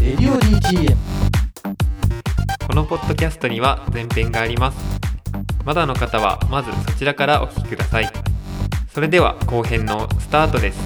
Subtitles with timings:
[0.00, 0.96] レディオ DTM
[2.66, 4.78] このポッドキャストには前編があります。
[5.64, 8.10] まだの方はまずそちらからお聞きください。
[8.92, 10.78] それでは後編のスタートです。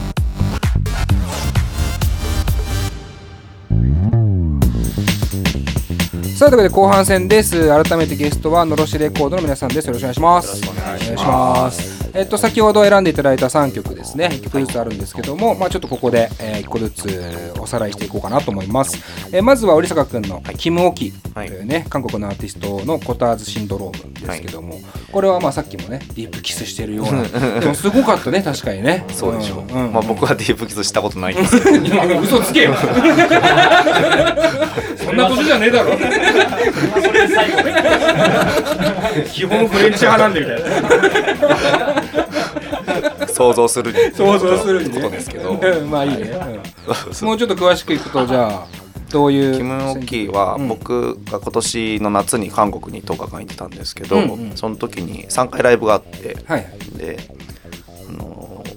[6.37, 7.69] さあというわけで後半戦です。
[7.69, 9.87] 改めてゲストはのろしレコードの皆さんです。
[9.87, 10.49] よろしくお願いします。
[10.49, 14.31] よろしくお願いしますえっと先ほど選んでいただいた3曲ですね。
[14.33, 18.97] 1曲ずつあるんですけども、まあちょっとここで、えー、1個ずつおさらいしていこうかなと思います、
[19.33, 21.49] えーまずは織坂君の「キム・オキ」とはい。
[21.49, 24.81] いうね、韓国のアーティストのコターズシンドロームですけども、
[25.13, 27.23] これはまあさっきもねディープキスしてるような
[27.61, 29.05] でもすごかったね確かにね。
[29.13, 29.93] そうでしょう、んん。
[29.93, 32.21] まあ僕はディープキスしたことないんですけど。
[32.21, 32.75] 嘘つけよ。
[35.05, 35.93] そんなことじゃねえだろ。
[39.33, 42.06] 基本フレンチ派なんでみたいな
[43.37, 43.99] 想像するに。
[44.15, 45.01] 想像するにね。
[45.03, 45.51] ことですけど。
[45.51, 45.55] う
[45.85, 47.27] んまあいいね、うん。
[47.27, 48.67] もうちょっと詳しくいくとじゃあ
[49.11, 50.69] どういうキム・オキはうん。
[50.69, 54.57] 僕が今年の夏に韓国に10日間行ってたんですけど、うんうん。
[54.57, 56.99] その時に3回ライブがあってはいはい。
[56.99, 57.19] で、
[58.09, 58.77] あのー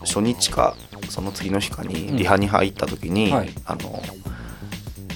[0.00, 0.74] 初日か
[1.10, 3.50] その次の日かにリハに入った時に、はい。
[3.66, 4.02] あの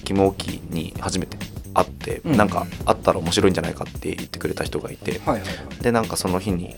[0.05, 1.37] キム・オキに初めて
[1.75, 2.37] 会って、うん。
[2.37, 6.77] なんか会ったら面白いんじゃないかって言ってくれた人がいて、はいはいでなんかその日に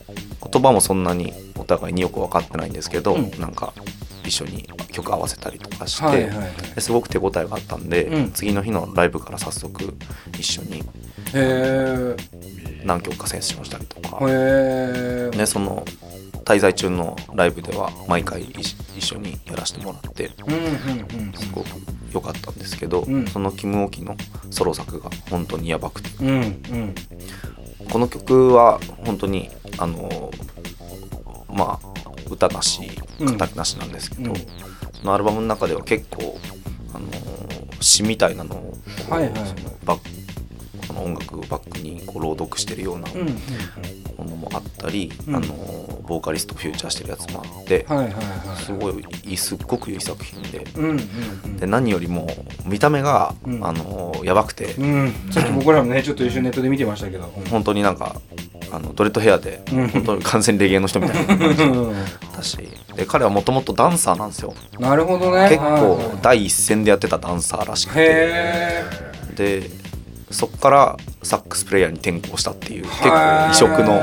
[0.52, 3.30] 言葉もそんなにお互いによく分かってないんですけど、うん。
[3.40, 3.72] なんか
[4.24, 6.74] 一緒に曲合わせたりとかして、はいはいはい。
[6.74, 8.32] ですごく手応えがあったんで、うん。
[8.32, 9.96] 次の日のライブから早速
[10.38, 10.82] 一緒に
[11.34, 12.16] へ
[12.84, 15.84] 何曲かセンスションしたりとか、えへえでその
[16.44, 21.66] 滞在中のライブでは毎回一一緒にやらせてもらってすごく
[22.12, 23.26] 良かったんですけど、うん。
[23.26, 24.16] そのキム・オキの
[24.50, 26.10] ソロ作が本当にやばくて。
[26.20, 26.94] うんうん。
[27.90, 30.30] この曲は本当にあの
[31.48, 33.36] まあ歌なしうん。
[33.36, 34.36] 語りなしなんですけど、うん。
[34.36, 34.46] そ
[35.04, 36.38] のアルバムの中では結構
[36.94, 37.08] あの
[37.80, 38.78] 詩みたいなのをこ
[39.08, 39.48] うはいはいはい。
[39.48, 40.23] そのバック
[40.88, 43.08] この音楽をバックにこう朗読してるような
[44.16, 45.36] ものもあったり、うん。
[45.36, 45.46] あの
[46.06, 47.86] ボーカリストをフューチャーしてるやつもあって、
[48.58, 50.66] すごいすっごくいい作品で。
[51.58, 52.28] で何よりも
[52.64, 53.64] 見た目が、うん。
[53.64, 55.12] あのやばくて、うん。
[55.30, 57.44] さっき僕らもねちょっと一緒にネットで見てましたけどうん。
[57.46, 58.20] 本当になんか
[58.70, 59.88] あのドレッドヘアで、うん。
[59.88, 61.36] 本当に完全にレゲエの人みたいな。
[61.36, 62.58] 感じだし
[62.96, 64.54] で彼はもともとダンサーなんですよ。
[64.78, 65.48] なるほどね。
[65.48, 68.00] 結構はい第一線でやってたダンサーらしくて。
[68.00, 68.84] へ
[69.34, 69.83] で
[70.34, 74.02] そこからサックスプレイヤーに転向したっていう結構はい異色の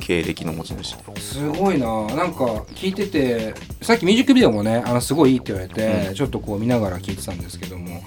[0.00, 2.06] 経歴の持ち主すごいな。
[2.14, 6.14] なんか聞いててさっきミュージックビデオもねあのすごいいいって言われて、うん。
[6.14, 8.02] ちょっとこう見ながら聞いてたんですけども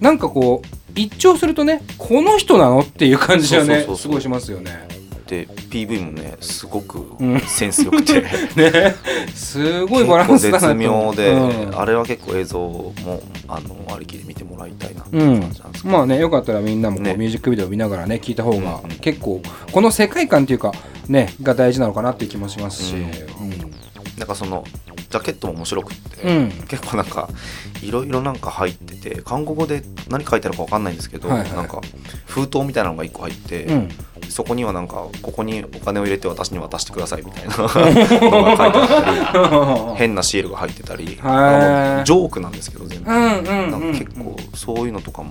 [0.00, 7.40] なんかこう一聴するとねこの人なのっていう感じはねすごいしますよねで PV もねすごくうん。
[7.40, 8.22] センスよくて、
[8.54, 8.94] ね。
[9.34, 11.78] すごいバランスだな絶妙で、うん。
[11.78, 12.94] あれは結構映像も
[13.48, 17.14] あのありきで見てもらいたいなって感じなんですけど、まあねよかったらみんなもこう、ね。
[17.16, 18.98] ミュージックビデオ見ながらね聞いた方がうんうん。
[19.00, 19.42] 結構
[19.72, 20.72] この世界観っていうか
[21.08, 23.00] ねが大事なのかなっていう気もしますし、うん。
[23.00, 23.10] うん。
[24.18, 24.64] なんかその
[25.10, 26.50] ジャケットも面白くって、うん。
[26.68, 27.28] 結構なんか
[27.82, 31.52] いろいろなんか入ってて韓国語で何書いてあるかわかんないんですけど、はいはい。
[31.52, 31.80] なんか
[32.26, 33.88] 封筒みたいなのが1個入って、うん
[34.28, 37.56] そこにはなんかここにお金を入れて私に渡してくださいみたいな。
[37.56, 41.06] のが書いてあったり変なシールが入ってたり。
[41.06, 45.30] ジョークなんですけど全部、なんうんか結構そういうのとかも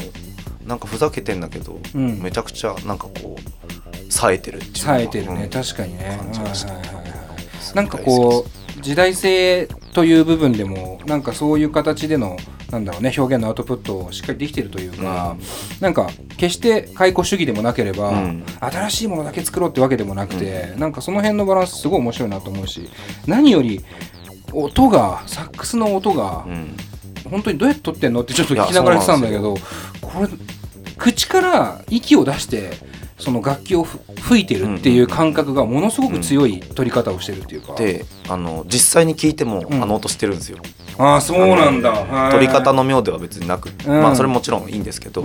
[0.66, 2.20] なんかふざけてんだけど、うん。
[2.22, 6.18] めちゃくちゃなんかこう冴えてるっていう冴えてるね、うん確かにね。
[6.20, 12.38] 感じましたはいはいはいはいなんかこう時代性という部分でもなんかそういう形での
[12.72, 15.36] なんだろうね表現のアウトプットをしっかりできてるというか、
[15.82, 18.46] なんか決して解雇主義でもなければ、うん。
[18.60, 22.88] 新しいものだけ作ろうってわけでもなくて、なんかその辺のバランスすごい面白いなと思うし
[23.26, 23.84] 何より
[24.54, 26.78] 音がサックスの音がうん。
[27.30, 29.56] 本当にどうやって撮ってんのってちょっと聞きながら言ってたんだけど
[30.00, 30.28] これ
[30.96, 32.72] 口から息を出して
[33.18, 39.82] その楽器をふ吹いてるっていう感覚がものすごく強い取り方をしてるっていうか、であの実際に聞いても、うん。
[39.82, 40.58] あの音してるんですよ。
[40.98, 41.92] ああそうなんだ。
[41.92, 44.02] はい取り方の妙では別になく、うん。
[44.02, 45.24] まあそれもちろんいいんですけど、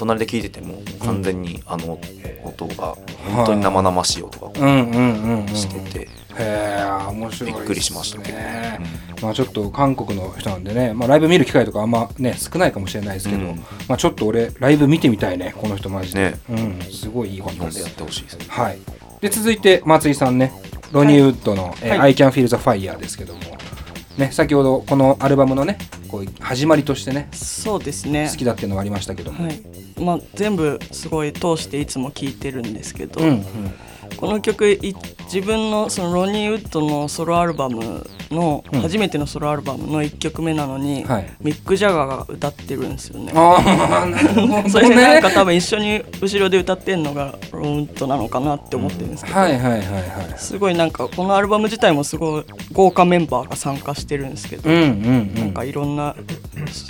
[0.00, 2.00] 隣で聞いてても完全にあの
[2.42, 2.96] 音が
[3.34, 5.48] 本当に生々しい音がうんうんうんうん。
[5.48, 6.08] してて、へ
[6.38, 8.38] え面白いびっくりしましたけど。
[8.38, 8.78] ね、
[9.20, 13.56] まあちょっと韓国の人なんでね、まあ、ライブ見る機会とかあんまね少ないかもしれないですけど、うん。
[13.88, 16.40] まあちょっと俺ライブ見てみたいねこの人マジで、ね。
[16.48, 18.46] うんすごいいい日本でやっですてほしいですね。
[18.48, 18.78] はい。
[19.20, 20.50] で続いて松井さんね。
[20.92, 22.00] ロニーウッドの、えーはい。
[22.00, 23.40] I Can Feel the Fire」ですけども
[24.20, 25.78] ね先ほどこのアルバムのね
[26.08, 28.28] こう始まりとしてねそうですね。
[28.30, 29.60] 好きだっていうのがありましたけども、はい。
[30.00, 33.44] まあ、全部すごい通していつも聴いてるんですけど、うんうん
[34.16, 34.94] この曲い
[35.32, 38.80] 自分のそのロニー・ウッドのソロアルバムのうん。
[38.80, 41.30] 初めてのソロアルバムの1曲目なのに、はい。
[41.40, 43.32] ミック・ジャガーが歌ってるんですよね。
[43.34, 44.90] ああなるほそどね。
[44.94, 49.82] れでなんか多分一緒に後ろで歌ってんのがローントなのかなって思ってるんですけど、はいはいはいはい。
[50.36, 55.34] すごいなんかこのアルバム自体もすごい豪華メンバーが参加してるんですけど、うんうんうん。
[55.34, 56.14] なんかいろんな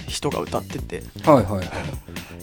[0.08, 1.02] 人が歌ってて。
[1.25, 1.69] はいはいはい。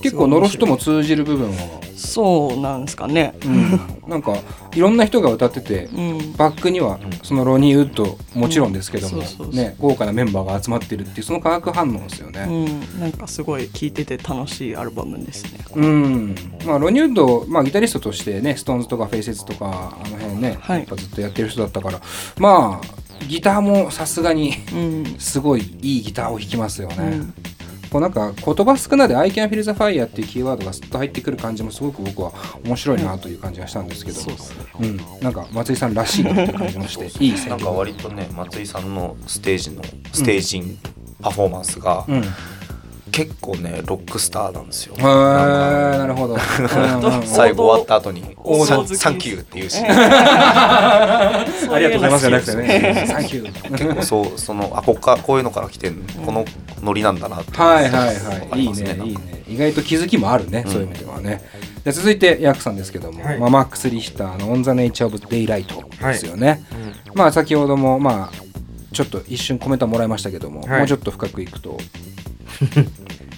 [0.01, 1.55] 結構のろしとも通じる部分は。
[1.95, 3.33] そうなんですかね。
[3.45, 3.79] うん。
[4.07, 4.37] なんか
[4.77, 6.33] いろんな人が歌っててうん。
[6.33, 9.23] バックにはそのロニー・ウッドもちろんですけども
[9.79, 15.65] 豪華なメンバーが集まってるっていうその化学反応ですようねん、なんかすごい聴いてて楽しいアルバムですね。
[15.75, 16.35] うん。
[16.63, 20.79] まあロニー・ウッドまあギタリストとしてねストーンズとかフェイセスとかあの辺ねはい。
[20.79, 21.99] やっぱずっとやってる人だったから
[22.37, 27.33] まあギターもさすがにうん、すごいいいギターを弾きますよね、うん
[27.89, 32.31] こうなんか言葉少なで「I can feel the fire」っていうキーワードがすっと入ってくる感じもすごく僕は
[32.63, 34.31] 面白いなという感じがしたんですけど、そ
[34.79, 39.81] うん、なんか松井さんらしいなっていう感じもしていい選なん曲か割とね 松井さんのステージの
[40.11, 40.77] ステージン
[41.21, 42.21] パフォーマンスがうん、へ
[43.11, 44.95] 結構ねロックスターなんですよ。
[44.99, 46.37] えなるほど、
[47.25, 48.21] 最後終わった後に
[48.95, 51.45] サンキューっていうし あ
[51.77, 53.05] りがとうございますじゃなくてね。
[53.07, 53.71] サンキュー。
[53.71, 55.95] 結構そうそのあこっかこういうのから来てん
[56.25, 56.45] この
[56.83, 57.99] ノリなんだなってはいはいわ
[58.51, 59.43] はいいいねいいね。
[59.47, 61.41] 意外と気づきもあるね、そういう意味ではね。
[61.83, 63.39] じゃあ続いてヤクさんですけども、はい。
[63.39, 66.63] まあ、マックス・リヒターの「On the Nature of Daylight」ですよね、
[67.13, 68.47] まあ先ほどもまあ
[68.93, 70.79] ちょっと一瞬コメントもらいましたけども、はい。
[70.79, 71.77] もうちょっと深くいくと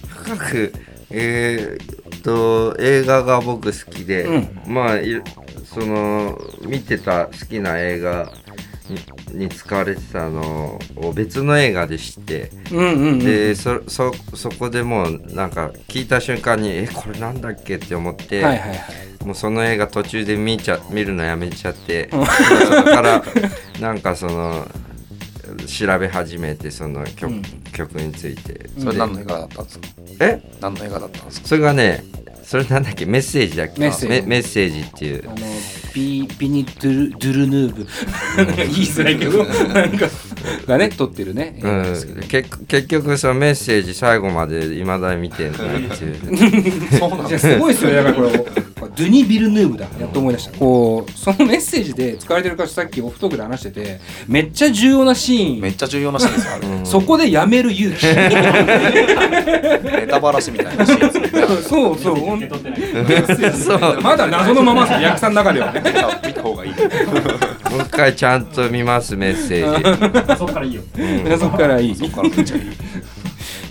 [0.08, 0.72] 深く
[1.10, 5.22] えーっと映画が僕好きで、うまあい
[5.64, 8.32] その見てた好きな映画
[8.88, 18.80] にに使われてたのを別の映画で知って、うんうんうんでそそそこでもうなんか聞いた瞬間にえこれなんだっけって思って、はいはいはい。
[19.24, 22.24] もうその映画途中で見ちゃ見るのやめちゃって、そこ
[22.84, 23.22] から
[23.78, 24.66] なんかその
[25.56, 27.42] 調べ始めてその曲,、うん。
[27.72, 28.68] 曲について。
[28.78, 29.86] それ何の映画だったんですか？
[30.20, 30.42] え？
[30.60, 31.48] 何の映画だったんですか？
[31.48, 32.04] それがね
[32.42, 33.06] それなんだっけ？
[33.06, 33.80] メッセージだっけ？
[33.80, 34.80] メッセージ。
[34.80, 35.28] っていう。
[35.28, 35.36] あの
[35.92, 37.86] ピピニドゥルドゥルヌーブ。
[38.56, 39.44] 言いづらいけど。
[39.74, 40.06] なんか
[40.66, 45.60] がね撮ってるね映うん、結結局そのメッセージ最後までいまだに見てんなっ
[45.98, 46.16] ていう。
[46.98, 50.58] そうなんじゃあすごいですよねだからこれドゥニ・ビルヌーブだやっと思い出した。
[50.58, 55.60] こうそのメッセージで使われてるからさっきオフトークで話しててめっちゃ重要なシーン。
[55.60, 56.52] めっちゃ重要なシーンですよ。
[56.54, 58.06] あれそこでやめる勇気。
[58.10, 65.82] ネタバラシみたいなシーンですそうそうまだ謎のままです役者の中ではね
[66.26, 66.76] 見た方がいいも
[67.78, 69.76] う一回ちゃんと見ますメッセー
[70.28, 70.34] ジ。
[70.36, 70.80] そっからいい
[71.38, 71.94] そっからいい。
[71.94, 72.62] そっからめっちゃいい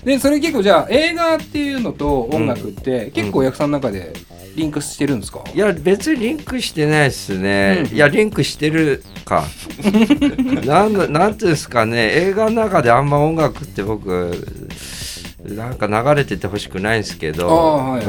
[0.03, 4.13] でそれ結構じゃあ映画っていうのと音楽って結構役者の中で
[4.55, 7.95] リンクしてるんですか、いや別にリンクしてないっすね、うん。
[7.95, 9.45] いやリンクしてるか。
[10.65, 12.11] なんだなんていうんですかね。
[12.13, 14.33] 映画の中であんま音楽って僕
[15.43, 17.99] なんか流れててほしくないんですけど、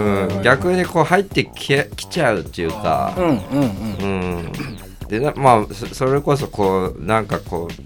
[0.42, 3.26] 逆にこう入ってききちゃうっていうか、うん。
[3.26, 4.52] うん。
[5.08, 7.82] でなまあそそれこそこうなんかこう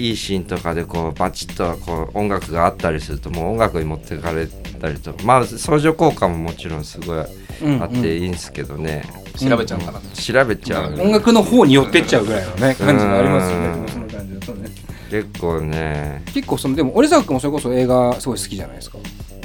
[0.00, 7.24] いいシーンとかでこうバチッとこう音楽があったりするともう音楽に持ってかれたりとまあ相乗効果ももちろんすごい
[7.62, 9.04] うんあっていいんですけどね、
[9.36, 10.06] 調べちゃうからね。
[10.14, 13.66] 調べちゃう、音楽の方に寄ってっちゃうぐらいのね感じがありますよね。
[13.66, 14.70] うんその感じだとね。
[15.10, 16.22] 結構ね。
[16.32, 18.98] 結構そのでも折坂君もそれこそ映画すごい好きじゃないですか。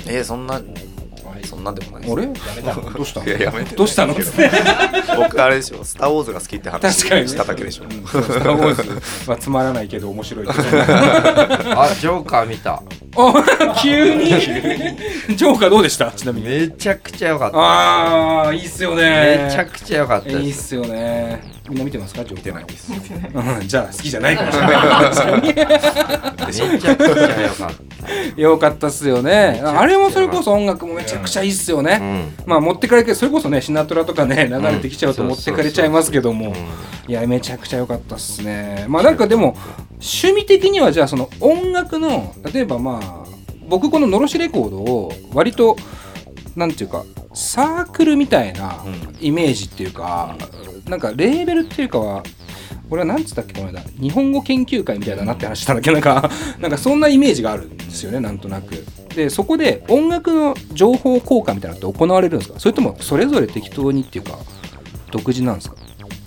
[0.08, 0.62] えー、そんな
[1.46, 2.14] そんなんでもないです。
[2.14, 2.28] あれ？
[2.94, 3.76] どうしたいややめて。
[3.76, 4.14] どうしたの？
[5.18, 7.22] 僕あれでしょ「スター・ウォーズ」が好きって話確かに。
[7.24, 7.84] ねしただけでしょ。
[7.86, 9.30] うスター・ウォーズ。
[9.32, 12.74] はつまらないけど面白い あジョーカー見た。
[12.76, 12.82] あ
[13.82, 14.30] 急に。
[15.36, 16.12] ジョーカーどうでした？
[16.12, 16.48] ちなみに。
[16.48, 17.58] めちゃくちゃ良かった。
[17.58, 19.46] ああいいっすよね。
[19.48, 21.42] めちゃくちゃ良かったいいっすよね。
[21.70, 22.24] みんな見てますか？
[22.24, 22.62] ジョーカー。
[22.62, 23.68] 見てないです。
[23.68, 24.76] じゃあ好きじゃないかもしれない
[25.42, 27.72] めちゃくちゃ良かっ
[28.38, 29.62] よかったっすよね。
[29.64, 32.34] あれもそれこそ音楽もめちゃくちゃいいっすよね、た、うん。
[32.46, 36.56] まあ持ってかれてそれこそねシナトラとかね流れてきちゃうとうん持ってかれちゃいますけども、うん。
[37.12, 38.86] いやめちゃくちゃ良かったっすね。
[38.88, 39.58] まあなんかでも
[39.94, 43.05] 趣味的にはじゃあその音楽の例えばまあ
[43.68, 45.76] 僕こののろしレコードを割と
[46.56, 47.04] なんていうか
[47.34, 48.84] サークルみたいな
[49.20, 50.38] イメージっていうか、
[50.88, 52.24] なんかレーベルっていうかは
[52.90, 56.30] 俺はなんつったっけこの間日本語研究会みたいだなって話したんだっけなんか
[56.60, 58.86] なんかそんなイメージがあるんですよねなんとなく。
[59.16, 62.60] でそこで音楽の情報交換みたいなのって行われるんですか？
[62.60, 64.38] それともそれぞれ適当にっていうか
[65.12, 65.76] 独自なんですか？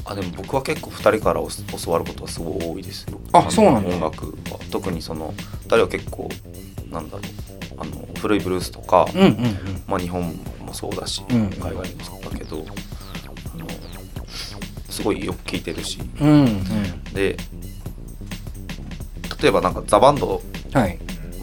[0.04, 3.20] あでも僕は結構2人からお教わることはすごい多いですよ。
[3.32, 3.94] のあそうなんだ。
[3.94, 4.58] 音楽は。
[4.70, 6.28] 特にその2人は結構
[6.90, 7.22] なんだろう。
[7.80, 9.36] あの古いブルースとか、うんうんうん。
[9.86, 10.22] まあ、日本
[10.64, 11.46] もそうだし、うん。
[11.50, 12.64] 海外もそうだけど
[13.54, 13.66] あの
[14.88, 16.00] すごいよく聴いてるし。
[16.20, 17.04] うんうん。
[17.14, 17.36] で
[19.40, 20.42] 例えばなんかザ・バンド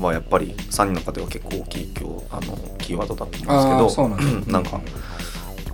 [0.02, 4.52] はやっぱり3人の方では結構大きい今日あのキーワードだと思うんですけどなんだ。
[4.52, 4.82] なんか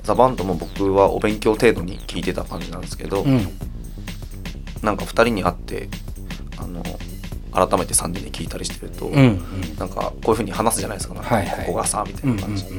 [0.04, 3.48] ザ・バンドも僕はお勉強程度に聞いてた感じなんですけど、うん。
[4.84, 5.90] なんか2人に会って
[6.58, 6.84] あの
[7.51, 9.75] 改めて3人で聞いたりしてると、うんうん。
[9.77, 11.13] なんかこういうふうに話すじゃないですか。
[11.13, 11.65] なんかはいはい。
[11.65, 12.72] ここがさみたうんうんいな感じで、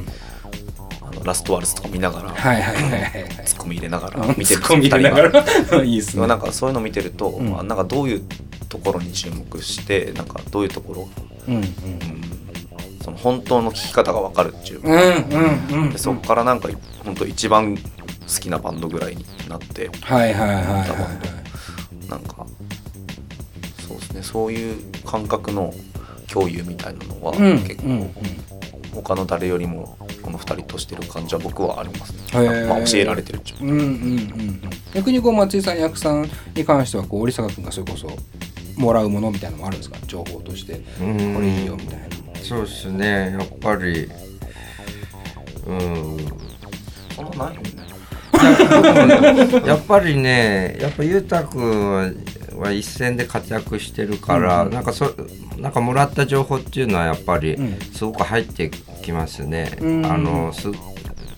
[1.01, 3.01] あのラストワルツとか見ながら、はいはいはいはい。
[3.01, 4.29] はいツッコミ入れながらうん。
[4.29, 5.83] 見てるツッコミ入れながら。
[5.83, 6.27] いいっすね。
[6.27, 7.49] なんかそういうの見てると、うん。
[7.49, 8.21] まあ、なんかどういう
[8.69, 11.09] ところに注目してなんかどういうところ、
[11.47, 11.61] うんうん。
[11.61, 11.69] うん、
[13.03, 16.69] その本当の聞き方が分かるっていうか、うんうんうんでそこからなんか
[17.05, 17.83] 本当一番好
[18.39, 19.89] きなバンドぐらいになって。
[20.01, 20.85] はいはいはいはいは
[22.05, 22.09] い。
[22.09, 22.45] なんか
[24.13, 24.23] ね。
[24.23, 25.73] そういう感覚の
[26.31, 28.11] 共有みたいなのはうん結構、うんうん。
[28.93, 33.63] 他の誰よりもこの2人としてる感じは僕はありますね、まあ、教えられてるっていう。
[33.63, 34.61] うんうんうんうん。
[34.93, 38.07] 逆にこう松井さん役さんに関してはこう織坂君がそれこそ
[38.77, 39.97] もらうものみたいなのもあるんですか？
[40.05, 40.81] 情報として。
[41.01, 41.33] うん。
[41.33, 42.05] これいいよみたいな
[42.41, 43.31] そうですね。
[43.31, 44.09] やっぱり
[45.65, 46.17] うん。
[47.15, 47.93] そんなないよね。
[49.65, 52.25] やっぱりねやっぱゆうたくん
[52.63, 55.13] は一線で活躍してるから、うんなんかそ
[55.57, 57.79] なんかもらった情報っていうのはやっぱりうん。
[57.79, 58.69] すごく入って
[59.03, 59.71] きますね。
[59.79, 60.05] うん。
[60.05, 60.69] あのす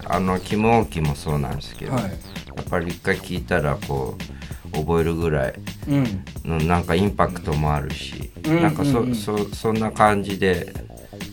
[0.07, 2.03] あのキム・オもそうなんですけど、はい。
[2.03, 2.09] や
[2.61, 4.15] っぱり一回聞いたらこ
[4.71, 5.53] う覚えるぐらい
[5.89, 6.23] うん。
[6.45, 8.61] のなんかインパクトもあるし、うん。
[8.61, 10.73] なんかそ,、そそんな感じで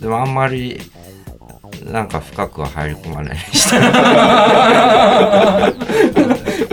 [0.00, 0.80] でもあんまり
[1.84, 3.38] なんか深くは入り込まない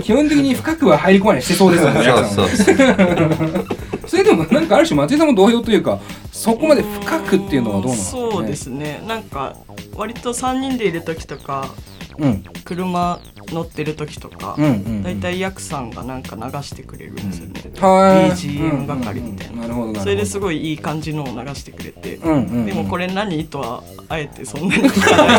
[0.09, 2.03] 基本的に深くは入り込まないしてそうですよね。
[2.03, 4.07] そうそうそう。
[4.07, 5.99] それでもなんかある種松井さんも同様というか
[6.31, 8.31] そこまで深くっていうのはどうなんですかね。
[8.31, 9.03] そうですね。
[9.07, 9.55] なんか
[9.95, 11.69] 割と3人でいる時とか
[12.17, 12.43] うん。
[12.65, 13.19] 車
[13.51, 15.03] 乗ってる時とか、うんうんうん。
[15.03, 19.61] だいたいヤクさんがなんか流してくれるんですよね、はい BGM 係みたいな。
[19.61, 19.99] なるほどなるほど。
[20.01, 25.35] それですごいいい感じのを流してくれて、でもこれ何とはあえてそんなに聞かな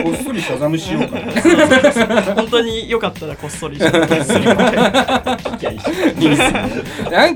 [0.00, 0.04] い。
[0.04, 1.32] こっそりシャザムしようかな。
[2.34, 3.92] 本当によかったらこっそりなん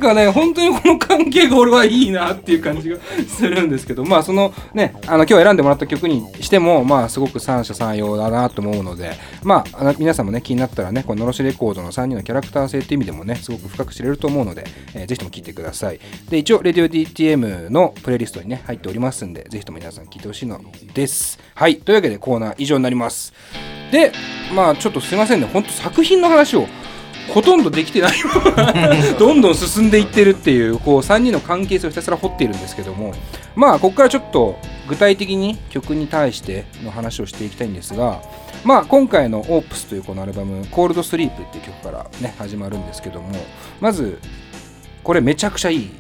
[0.01, 2.97] かね本当にこの関係が俺はいいなっていう感じが
[3.29, 9.08] するんですけどまあそのねあの今日選んでもらった曲にしてもまあすごく三者三様だなと思うので
[9.43, 16.01] まあ皆さんもね気になったらねこののろしレコードの3人のキャラクター性っていう意味でもねすごく深く知れると思うので、えーぜひとも聴いてください。
[16.29, 20.61] で一応レディオ DTM のプレイリストにね入っておりますんでぜひとも皆さん聴いてほしいの
[20.95, 21.39] です。
[21.55, 21.79] はい。
[21.79, 23.33] というわけでコーナー以上になります。
[23.91, 24.13] で
[24.55, 25.47] まあちょっとすいませんね。
[25.47, 26.67] ほんと作品の話を
[27.29, 28.13] ほとんどできてない
[29.19, 33.13] どんどん進んでいってるっていうこう3人の関係性をひたすら掘っているんですけども
[33.55, 34.59] まあここからちょっと
[34.89, 38.21] 具体的に曲に対しての話をしていきたいんですが
[38.65, 43.31] まあ今回の「オープスというこのアルバム「コールドスリープっていう曲からね始まるんですけども
[43.81, 44.19] まず
[45.05, 45.91] これめちゃくちゃいい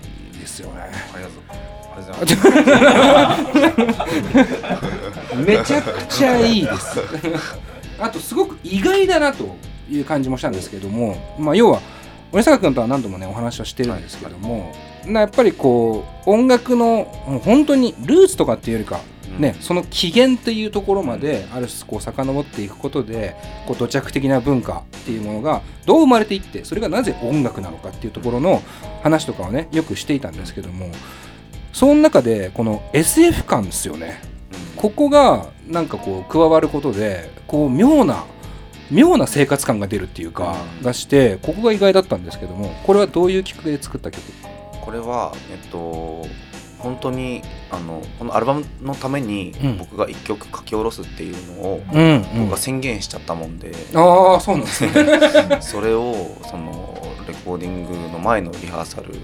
[0.40, 0.88] ですよね。
[5.46, 7.00] めちゃくちゃいいです。
[7.98, 9.56] あとすごく意外だなと
[9.90, 11.80] いう感じもしたんですけども、まあ、要は
[12.32, 14.72] 森坂君とは何度もねお話はしてるんですけども、
[15.06, 17.04] なやっぱりこう音楽の
[17.44, 19.00] 本当にルーツとかっていうよりか、
[19.36, 19.40] うん。
[19.40, 23.34] ね、その起源っていうところまである種こう遡っていくことで
[23.66, 28.62] こう土着的な文化っていうものがどう生まれていってそれがなぜ音楽なのかっていうところの
[29.02, 30.90] 話とかをねよくしていたんですけども
[31.72, 34.20] その中でこの SF 感ですよね。
[34.76, 38.24] ここがなんかこう加わることでこう妙な
[38.90, 44.22] 妙な生活感が出るっていうか、うんがしてここが意外だったんですけどもこれはどういうきっかけで作った曲？
[44.80, 46.26] これはえっと
[46.78, 49.78] 本当にあのこのアルバムのためにうん。
[49.78, 54.92] 僕が一曲書き下ろすっていうのをうん、僕が宣言しちゃったもんで、ああそうなんですね。
[55.60, 59.14] それをそのレコーディングの前のリハーサル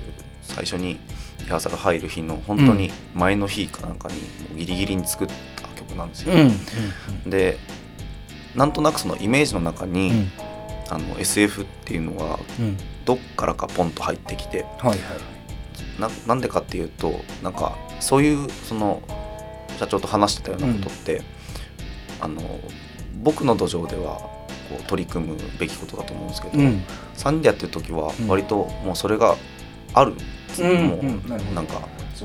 [0.43, 0.99] 最初に
[1.41, 6.35] リハーサル入る日の本当に前の日かなんかにギリギリに作った曲なんですよ。
[6.35, 7.31] うん。
[7.31, 7.59] で
[8.55, 10.31] なんとなくそのイメージの中に、うん。
[10.91, 12.77] あの SF っていうのがうん。
[13.05, 14.99] どっからかポンと入ってきてはいはい。
[15.99, 19.03] ななんでかっていうとなんかそういうその
[19.79, 21.23] 社長と話してたようなことって、
[22.21, 22.41] あの
[23.23, 24.17] 僕の土壌では
[24.69, 26.83] こう取り組むべきことだと思うんですけど、うん。
[27.17, 28.29] 3人でやってる時はうん。
[28.29, 29.37] 割ともうそれが
[29.95, 30.13] ある、
[30.61, 31.81] うんもううんなんか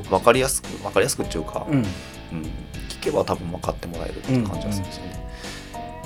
[0.10, 0.34] 分か。
[0.34, 1.78] りやすく分かりやすくっていうか、うん。
[1.78, 1.84] うん。
[2.90, 5.19] 聞けば多分分かってもらえるっていう感じがするんですよね、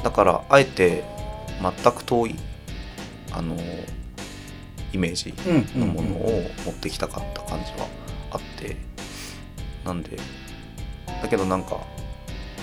[0.03, 1.03] だからあえて
[1.62, 2.36] 全く遠い
[3.31, 3.55] あの
[4.91, 7.88] イメージうんのものを持ってきたかった感じは
[8.31, 8.93] あって。
[9.86, 10.17] なんで
[11.22, 11.81] だけどなんか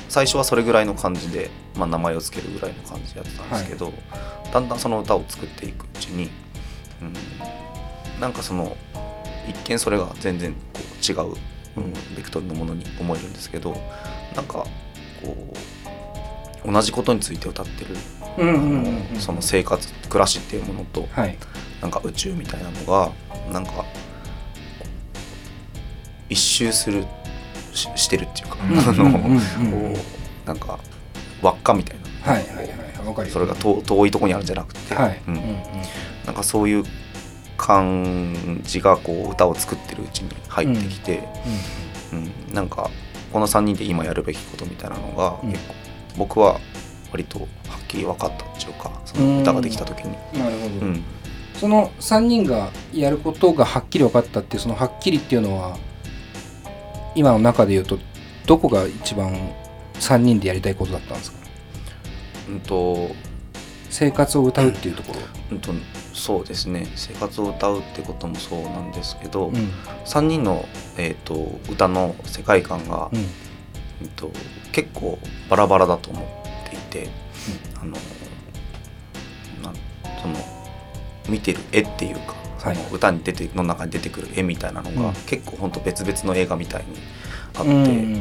[0.08, 3.92] 最初はそれぐらいの感じで、まあ、名前を付けるぐらいの感じでやってたんですけど、
[4.52, 6.30] だんだんその歌を作っていくうちに、
[7.00, 8.76] うん、なんかその
[9.48, 11.36] 一見それが全然こう違う、
[11.76, 13.76] うん、ベクトルのものに思えるんですけど
[14.34, 14.66] なんかこ
[15.79, 15.79] う
[16.64, 17.96] 同じことについて歌ってる、
[19.18, 21.36] その生活暮らしっていうものとはい。
[21.80, 23.10] なんか宇宙みたいなのが
[23.50, 23.86] なんか
[26.28, 27.04] 一周する
[27.72, 29.32] ししてるっていうか、うんあのうんうん。
[29.34, 30.00] うんこ
[30.44, 30.78] うなんか
[31.42, 32.62] 輪っかみたいな、はいはいは
[33.26, 33.30] い。
[33.30, 35.34] それが遠遠いところにあるんじゃなくて、はい、うん。
[35.34, 35.56] うんうん。
[36.26, 36.84] なんかそういう
[37.56, 41.28] 感じがこう歌を作ってるうちに入ってきて、
[42.12, 42.90] うんなんか
[43.32, 45.50] この3人で今やるべきことみたいなのがうん。
[45.50, 45.74] 結構
[46.16, 46.60] 僕は
[47.10, 47.44] 割とは
[47.82, 50.12] っきり分かったっていうかその歌ができた時に。
[50.38, 51.04] なるほど、うん。
[51.54, 55.76] その3人がやることがはっきり分かったっていうそのはっきりっていうのは
[57.14, 57.98] 今の中で言うと
[58.46, 59.34] どこが一番
[59.94, 61.38] 3人でやりたいことだったんですか？
[62.48, 63.10] うんと
[63.90, 65.20] 生活を歌うっていうところ、
[65.52, 65.58] うん。
[65.60, 65.72] と
[66.14, 66.86] そうですね。
[66.94, 69.54] 生活を歌うってこともそうなんですけど、うん。
[70.04, 70.64] 3人の、
[70.96, 73.18] えー、と歌の世界観が、うん。
[73.18, 74.30] うんと
[74.72, 77.08] 結構バラバラだと思っていて、
[77.80, 77.92] あの
[79.62, 79.74] なん
[80.20, 80.36] その
[81.28, 82.76] 見てる絵っていうかそはい。
[82.76, 85.14] の歌に出ての中に出てくる絵みたいなのが、うん。
[85.26, 86.96] 結構本当別々の映画みたいに
[87.54, 88.14] あって、うん。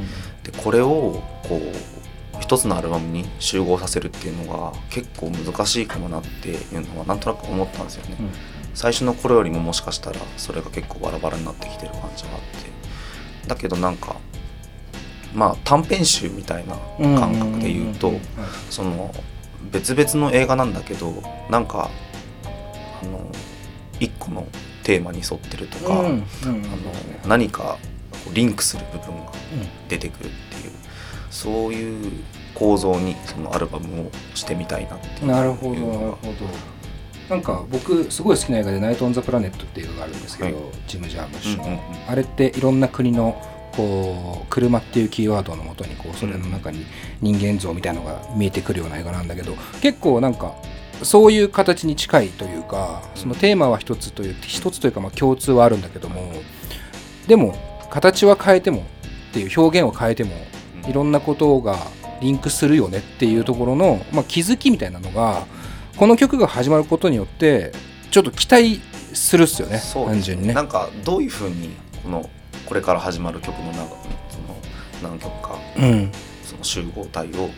[0.44, 8.16] でこれをこう一つのアルバムに集合させるっていうのが結構難しいかもなっていうのはなんとなく思ったんですよね。
[8.20, 8.30] うん。
[8.74, 12.70] 最初の頃よりももしかしたらそれが結構バラバラになってきてる感じがあって。
[13.48, 14.16] だけどなんか
[15.34, 16.76] まあ短編集みたいな
[17.20, 18.14] 感覚で言うと
[18.70, 19.14] その
[19.72, 21.14] 別々の映画なんだけど
[21.50, 21.90] なんか
[23.02, 23.30] あの
[24.00, 24.48] 一個の
[24.84, 26.24] テーマに沿ってるとか、あの
[27.28, 27.78] 何か
[28.34, 29.32] リンクする部分が
[29.88, 30.72] 出てくるっていう
[31.30, 32.24] そういう
[32.56, 35.28] 構造にそのアルバムをしてみたいなっていう。
[35.28, 36.34] なるほどなるほど。
[37.30, 40.66] なんか僕すごい好きな映画で「ナイト・オン・ザ・プラネット」っていう映画があるんですけど、はい。
[40.88, 41.82] ジム・ジャームッシュの、うんうんうん。
[42.08, 43.40] あれっていろんな国の
[43.76, 46.86] こう車っていうキーワードのもとにこうそれの中に
[47.22, 50.56] 人間像みたいなのが見えてくるような映画なんだけど結構なんか
[51.04, 56.34] そういう形に近いというかそのテーマは一つという一つというかまあ共通はあるんだけども
[57.28, 57.56] でも
[57.90, 58.86] 形は変えても
[59.30, 60.32] っていう表現を変えても
[60.88, 61.78] いろんなことが
[62.22, 65.46] リンクするよねっていうところの、まあ、気づきみたいなのが
[65.96, 67.72] この曲が始まることによって
[68.12, 68.82] ちょっと期待
[69.14, 69.82] するっすよね。
[69.94, 70.54] 単純にね。
[70.54, 72.30] なんかどういうふうにこの
[72.70, 74.56] これから始まる曲のなその
[75.04, 76.12] 何曲かうん。
[76.44, 77.50] その集合体を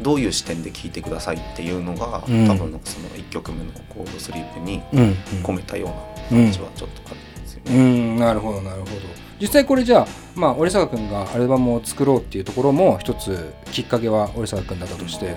[0.00, 2.46] どういう視点で聴いてくださいっていうのが、うん。
[2.46, 5.16] 多分その1曲目の「コールドスリープ」にうん。
[5.42, 5.86] 込めたよ
[6.30, 7.76] うなうん感じはちょっとあるんですようね。
[7.78, 8.16] ん。
[8.18, 8.92] なるほどなるほど。
[9.40, 15.36] 実際これじゃあまあ折坂君がアルバムを作ろうっていうところも一つきっかけは折坂君だったとして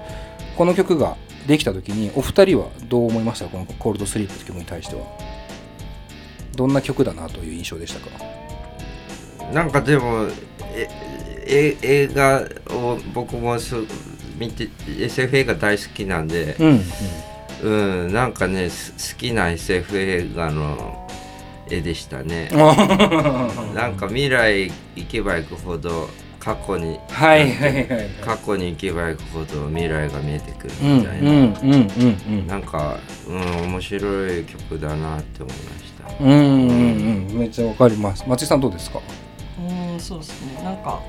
[0.55, 3.45] この曲ができた時にお二人はどう思いました？
[3.45, 5.01] この「コールドスリープ」って曲に対しては。
[6.55, 8.23] どんな曲だなという印象でしたか？
[9.53, 10.27] なんかでも
[10.73, 10.87] え
[11.47, 12.41] え映画
[12.73, 13.75] を僕もす
[14.37, 14.67] 見て
[14.99, 16.81] SF 映画大好きなんで、うん
[17.63, 21.07] うん、なんかねす好きな SF 映画の
[21.69, 22.49] 絵でしたね。
[23.73, 27.87] なんか未来行けば行くほど過去にはいはいはい。
[27.89, 32.47] はい過去に行けば行くほど未来が見えてくるうんみたいな、うんうんうんうん。
[32.47, 36.23] なんか、うん、面白い曲だなって思いました。
[36.23, 37.39] うんうんうん。
[37.39, 38.23] めっちゃわかります。
[38.27, 38.99] 松井さんどうですか？
[39.95, 40.63] うんそうですね。
[40.63, 40.99] なんか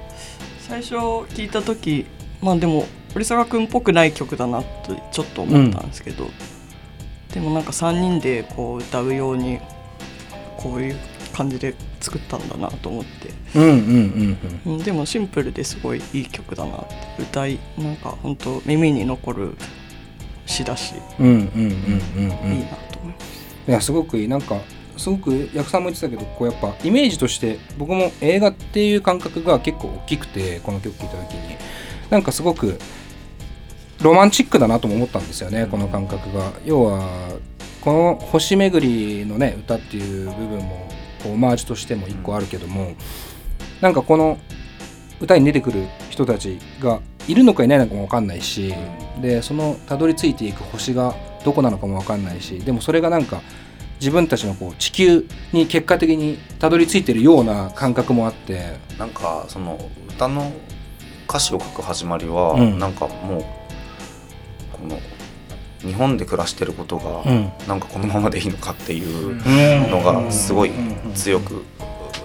[0.61, 2.07] 最初聞いた時
[2.41, 6.29] まあでも堀坂君っぽくない曲だなとちょっと思ったんですけど、
[7.33, 9.59] でもなんか3人でこう歌うように
[10.57, 10.97] こういう
[11.33, 19.57] 感じで作ったんだなと思って、うんうんうんうん、でもシンプルですごいいい曲だなって歌いなんか本当耳に残る
[20.47, 22.53] 詩だし、うんうんうんうんうん。
[22.53, 23.27] いいなと思います。
[23.69, 24.29] いやすごくいい。
[24.29, 24.61] なんか
[24.97, 31.57] すごく役さんも言ってたけどこうやっぱイメージとして僕も映画っていう感覚が結構大きくてこの曲聴いた時に。
[32.11, 32.79] なんかすごく
[34.01, 36.53] ロマンチックだなとも思ったんですよねこの感覚が。
[36.65, 37.09] 要は
[37.81, 40.89] この「星巡り」のね歌っていう部分も
[41.23, 42.93] こうオマージュとしても一個あるけども
[43.81, 44.39] なんかこの
[45.21, 48.75] 歌に出てくる人たちがいるのかいないのかも分かんないし
[49.21, 53.41] でそのたどり着いていく星がどこなのかも分かんないしでもそれがなんか
[54.01, 58.85] 自分たちのこう地球に結果的にたどり着いてるような感覚もあって。
[58.99, 59.79] なんかその
[60.09, 60.51] 歌の
[61.29, 62.79] 歌詞を書く始まりは、うん。
[62.79, 63.45] なんかもう
[64.73, 64.99] この
[65.83, 67.53] 日本で暮らしてることが、うん。
[67.69, 69.37] なんかこのままでいいのかっていう
[69.91, 70.73] ののがすごい
[71.15, 71.63] 強く、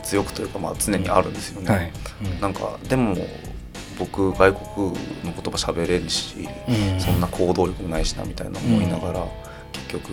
[0.04, 1.70] 強くというかまあ常にあるんですよね。
[1.70, 1.92] はい、
[2.40, 3.16] なんかでも
[4.00, 7.00] 僕外国の言葉喋れんし、うん。
[7.02, 9.26] そんな行動力もないしなみたいな思いながら、
[9.74, 10.10] 結局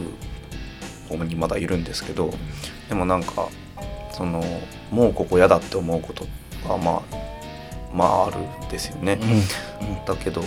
[1.09, 2.33] ここにまだいるんですけど
[2.89, 3.49] でもなんか
[4.13, 4.43] その
[4.91, 6.27] もうここ嫌だって思うこと
[6.69, 7.29] がまあ
[7.93, 9.19] まああるんですよね。
[10.07, 10.43] だけど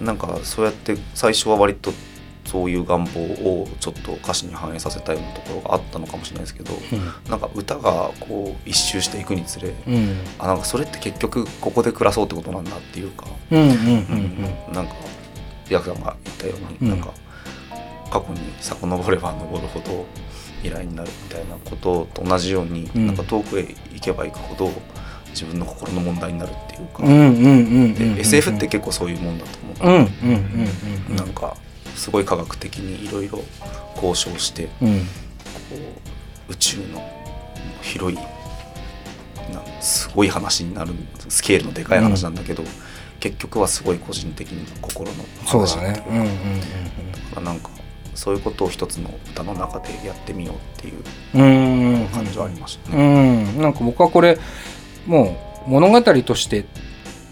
[0.00, 1.92] なんかそうやって最初は割と
[2.44, 6.72] そういう願望をちょっと歌詞に反映させたようなところがあったのかもしれないですけど、
[7.30, 10.16] なんか歌がこう一周していくにつれ、うん。
[10.38, 13.72] あなんかそれって結局ここで暮らそうってことなんだっていうか、うんうんう
[14.70, 14.94] んなんか
[15.70, 16.98] ヤクさんが言ったように、うん。
[16.98, 17.14] なんか
[18.12, 20.04] 過去に遡れば登るほど
[20.62, 23.06] 未来になるみたいなことと同じように、うん。
[23.06, 24.70] なんか遠くへ行けば行くほど
[25.30, 30.68] 自分の心の問題になるっていうか、うんうんうんうんで SF って結構そういうもんだと思う、うんうんうん
[31.10, 31.16] うん。
[31.16, 31.56] なんか
[31.94, 33.42] すごい科学的にいろいろ
[33.96, 34.98] 交渉して、うん。
[34.98, 35.06] こ
[36.48, 37.02] う宇宙の
[37.80, 38.18] 広い
[39.54, 40.92] なんすごい話になる
[41.30, 42.62] スケールのでかい話なんだけど、
[43.20, 46.04] 結局はすごい個人的に心の話だね。
[46.08, 46.28] うんうんうん。
[46.30, 47.70] だからなんか
[48.14, 53.44] そういうことを一つの歌の中でやってみようっていう感じはありましたうね。
[53.44, 53.60] ん。
[53.60, 54.38] なんか僕はこれ
[55.06, 56.64] もう物語として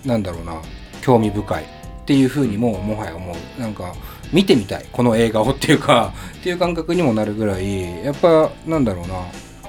[0.05, 0.61] なんだろうな。
[1.03, 1.67] 興味深いっ
[2.05, 3.61] ていうふうにももはや思う。
[3.61, 3.95] なんか
[4.33, 4.87] 見てみたい。
[4.93, 9.15] この映画をっていうかっていう感覚にもなるぐらいやっぱなんだろうな。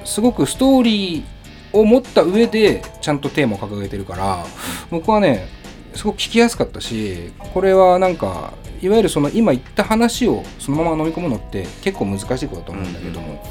[0.06, 4.46] すごくストーリーを持った上でちゃんとテーマを掲げてるから
[4.90, 5.48] 僕はね
[5.94, 13.44] すごく聞きやすかったしこれはなんかいわゆるその今言った話をそのまま飲み込むのって結構難しいことだと思うんだけども、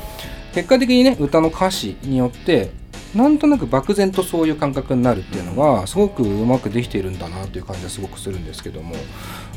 [0.52, 2.70] 結果的にね歌の歌詞によって
[3.14, 8.94] なんとなく漠然とそういう感覚になるっていうのがすごくうまくできているんだなという感じはすごくするんですけども、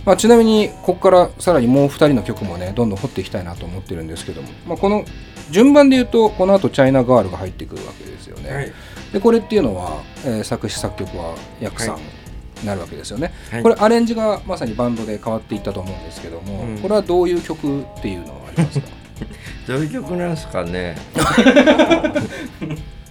[0.06, 5.06] まあ、ちなみにここからさらにもう2人の曲もねどんどん掘っていきたいなと思ってるんですけども、まあ、この
[5.52, 8.50] 順番で言うとこの後チャイナガールが入ってくるわけですよね。
[8.50, 8.74] はい。
[9.12, 11.94] でこれっていうのは、えー作詞作曲はヤクさん。
[11.96, 12.04] はい。
[12.04, 12.23] に
[12.66, 13.34] なるわけですよね。
[13.52, 13.64] はい。
[13.64, 16.78] これアレンジがまさにバンドで変わっていったと思うんですけども、うん。
[16.80, 18.88] これはどういう曲っていうのはありますか？
[19.68, 20.98] どういう曲なんですかね、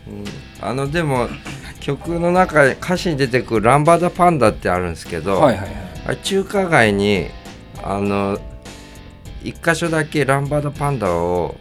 [0.07, 0.25] うん。
[0.61, 1.29] あのでも
[1.81, 5.69] 曲の中で歌詞に出てくる「ランバダパンダ」ってあるんですけど、はいはい
[6.07, 6.17] はい。
[6.19, 7.29] 中華街に
[7.83, 8.39] あの
[9.43, 11.57] 一箇所だけランバダパンダを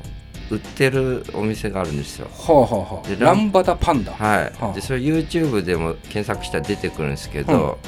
[0.52, 2.28] 売ってるお店があるんですよ。
[2.30, 4.12] はあはあはあ、でランバダパンダ。
[4.12, 4.74] はい、はあ。
[4.74, 7.80] でそれ YouTube でも検索したら出てくるんですけど、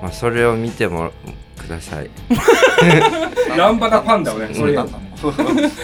[0.00, 1.10] まあ、それを見ても
[1.58, 2.10] ください。
[3.58, 4.78] ランバダパンダをね、それ、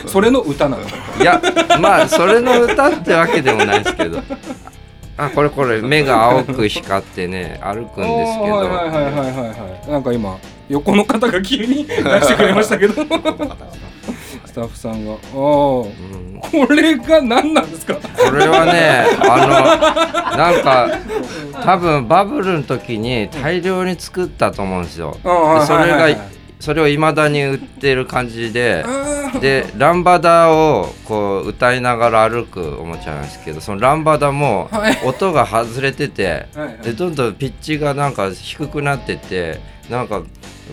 [0.06, 0.84] それの歌なの。
[1.20, 1.42] いや
[1.80, 4.22] まあそれの歌ってわけでもないですけど。
[5.16, 9.90] あこれこれ目が青く光ってね歩くんですけど、はいはいはいはいはいはい。
[9.90, 10.38] なんか今
[10.68, 12.94] 横の方が急に出してくれましたけど、
[14.50, 15.86] スタッフさんが、ああ、こ
[16.68, 17.94] うん、れが何なんですか？
[17.94, 18.00] こ
[18.32, 20.98] れはねあのなんか
[21.64, 25.12] 多分バブルの時に大量に作ったと思うんですよ。
[25.12, 25.20] で
[25.66, 28.84] それがそれをいまだに売ってる感じで
[29.40, 34.98] でランバダをこう歌いながら歩くおもちゃなんですけどそのランバダもはい。
[35.06, 36.48] 音が外れてて
[36.82, 40.22] でどんどんピッチがなんか低くなってってなんか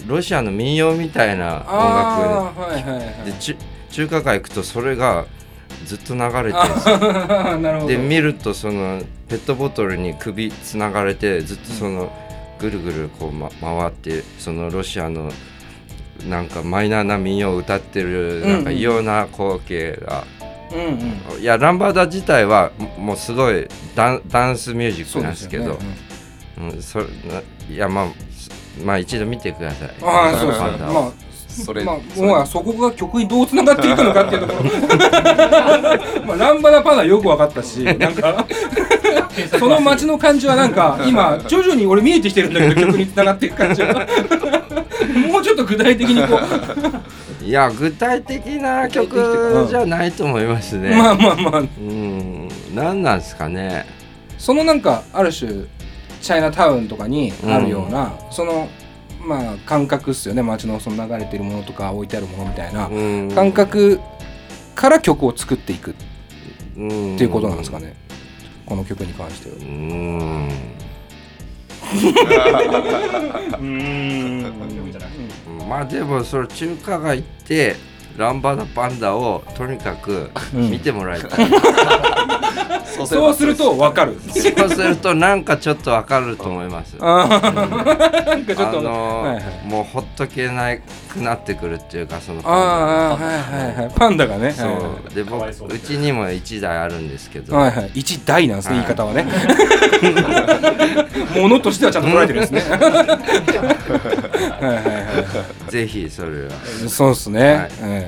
[0.06, 3.32] ロシアの民謡みたいな音楽はいはいはい。
[3.32, 3.56] で中
[3.90, 5.26] 中華街行くとそれが
[5.86, 6.60] ずっと流れて
[7.72, 12.12] るんで見るとそのペットボトルに首つながれてずっとその
[12.60, 15.32] ぐるぐるこう、ま、回ってそのロシアの
[16.28, 20.26] なんかマイナーな民謡を歌ってるなんか異様な光景が、
[20.74, 21.42] うんうん。
[21.42, 25.78] いやランバダ自体はももうすごいダンダンスミュージッそうクなんですけど
[26.72, 27.10] ですよね。
[27.70, 28.37] うんいやまあす
[28.84, 29.90] まあ一度見てください。
[30.02, 30.68] ああ、そうですね。
[30.80, 31.28] まあ。
[31.58, 34.70] それまあ、もうそこが曲にどうつながっていくのかっていうところ。
[36.28, 38.46] まあランバダパンダよく分かったしなんか。
[39.60, 43.94] その街の感じはなんか今徐々に俺見えてきてるんだけど曲につながっていく感じは。
[45.32, 46.40] もうちょっと具体的にこ
[47.44, 51.60] いや具体的な曲じゃないと思いますね、うまあまあまあ。
[51.60, 52.50] うん。
[52.76, 53.86] 何なんですかね。
[54.38, 55.66] そのなんかある種
[56.22, 58.70] チャイナタウンとかにあるような、その
[59.22, 60.44] まあ感覚っすよね。
[60.44, 62.88] 街のその流れてるものとか置いてあるものみたいな。
[62.88, 63.32] うん。
[63.34, 64.00] 感覚
[64.76, 65.92] から曲を作っていく。
[65.92, 65.96] っっ
[66.78, 67.96] ていうことなんですかね、
[68.66, 69.56] この曲に関しては。
[69.56, 69.60] う。
[69.60, 70.50] ん。
[75.68, 77.76] まあでもその中華街行って
[78.18, 80.72] ランバダパンダをとにかくうん。
[80.72, 81.48] 見てもらいたい、
[83.08, 84.20] そうすると分かる。
[84.34, 86.96] そうするとなんかちょっとわかると思います。
[87.00, 88.26] あー。
[88.28, 90.76] なんかちょっと、あのーはいはい、もうほっとけな
[91.14, 93.92] くなってくるっていうかそのあーあーはいはいはい。
[93.96, 94.52] パンダがね。
[94.52, 94.78] そう、は
[95.12, 97.92] いで僕うちにも1台あるんですけど、はいはい。
[97.94, 99.28] 一大なんですね、はい言い方はね。
[101.40, 102.62] ものとしてはちゃんと捉えてるんですね。
[102.62, 106.52] はいはいはいぜひそれは。
[106.88, 108.07] そうですね、はい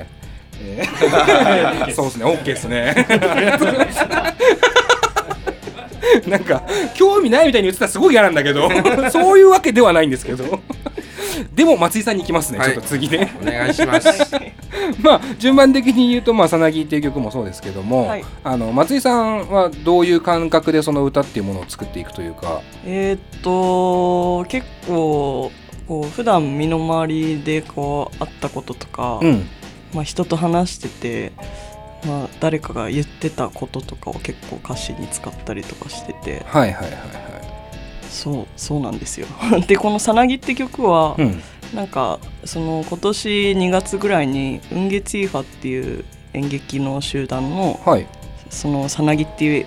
[0.78, 2.24] ええええそうですね。
[2.24, 2.94] OK ですね。
[6.26, 6.62] なんか
[6.94, 8.68] 興味ないみたいに言ってたらすごい嫌なんだけど
[9.10, 10.60] そういうわけではないんですけど。
[11.54, 12.72] でも松井さんに行きますね、はい。
[12.72, 13.32] ちょっと次ね。
[13.40, 14.08] お願いします。
[15.00, 18.24] まあ順番的に言うと「まあ、さなぎ」っていう曲もそうですけども、はい。
[18.44, 22.60] あの松井さんはどういう感覚でその歌っていうものを作っていくというか。
[22.84, 25.50] えーっと結構
[25.88, 29.48] こう普段身の回りでこうあったこととか、うん
[29.94, 31.32] まあ、人と話してて、
[32.06, 36.44] まあ、誰かが言ってたこととかを結構歌詞に使ったりとかしてて。
[36.46, 37.30] はいはいはい
[38.10, 39.28] そうそうなんですよ。
[39.68, 41.42] でこの「さなぎ」って曲は、はいうん。
[41.72, 48.06] なんかその今年2月ぐらいに「ウンゲツィーファ」っていう演劇の集団のはい。
[48.50, 49.66] その「さなぎ」っていう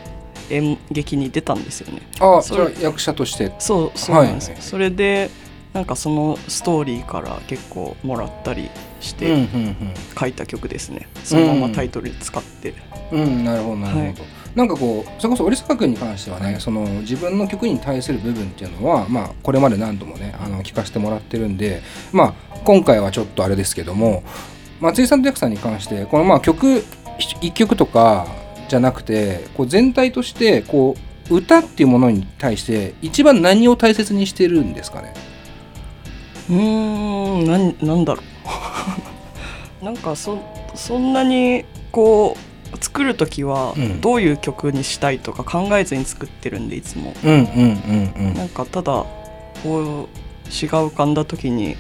[0.50, 5.30] 演劇に出たんですよねあそそれ役者としてそうそうなんですよ、はいそれで
[5.74, 9.48] なんかそのストーリーから結構もらったりして
[10.20, 12.76] 書いた曲ですね、そのままタイトルに使って、
[13.12, 13.24] うん。
[13.24, 14.16] うんなるほどなるほど、はい。
[14.56, 21.82] なんかこうそれこそ折坂君に関してはねその自分の曲に対する部分っていうのはまあこれまで何度もねあの聞かせてもらってるんで
[22.12, 24.24] まあ今回はちょっとあれですけども
[24.80, 26.84] 松井さんとヤクさんに関してこのまあ曲
[27.18, 28.28] 一曲とか
[28.70, 30.96] じゃなくてこう全体としてこ
[31.32, 35.14] う歌っていうものに対して一番何を大切にしてるんですかね？
[36.50, 38.22] うーんなんなんだろ
[39.82, 39.86] う。
[39.86, 40.40] なんかそ
[40.76, 42.38] そんなにこ
[42.74, 44.02] う作る時はうん。
[44.02, 47.14] どういう曲にしたいとか考えずに作ってるんでいつも。
[47.24, 48.34] うんうんうんうん。
[48.34, 49.06] なんかただ
[49.64, 50.08] こ
[50.48, 51.76] う詩が浮かんだ時に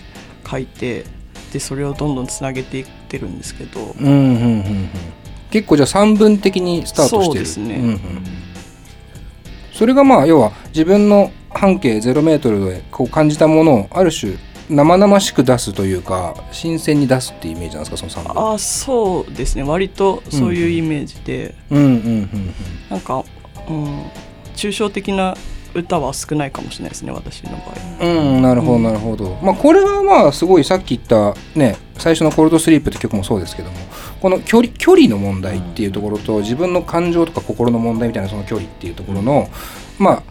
[0.49, 1.05] 書いて
[1.51, 3.95] でそれをどんどんつなげていってるんですけど。
[3.99, 4.25] うんうんうんう
[4.59, 4.89] ん。
[5.49, 7.25] 結構じゃあ三分的にスタートしてる。
[7.25, 7.77] そうですね。
[7.77, 7.99] んうん
[9.73, 14.33] それがまあ要は自分の半径0メートルでこう感じたものをある種
[14.69, 19.63] 生々しく出すというか新鮮に出すっていうイメージなんですかその三分あそうですね。
[19.63, 22.53] 割とそういうイメージで、うんうんうん
[22.89, 23.23] なんか、
[23.67, 24.03] うん、
[24.55, 25.35] 抽象的な
[25.75, 27.73] 歌は少ないかもしれないですね私の場合。
[28.01, 33.77] うんうんなるほどなるほど、まあこれはまあすごいさっき言ったね最初の「コールドスリープ」って曲もそうですけども
[34.21, 39.49] この距離距離の問題っていうところと自分の感情とか心の問題みたいなその距離っていうところの
[39.97, 40.23] まあ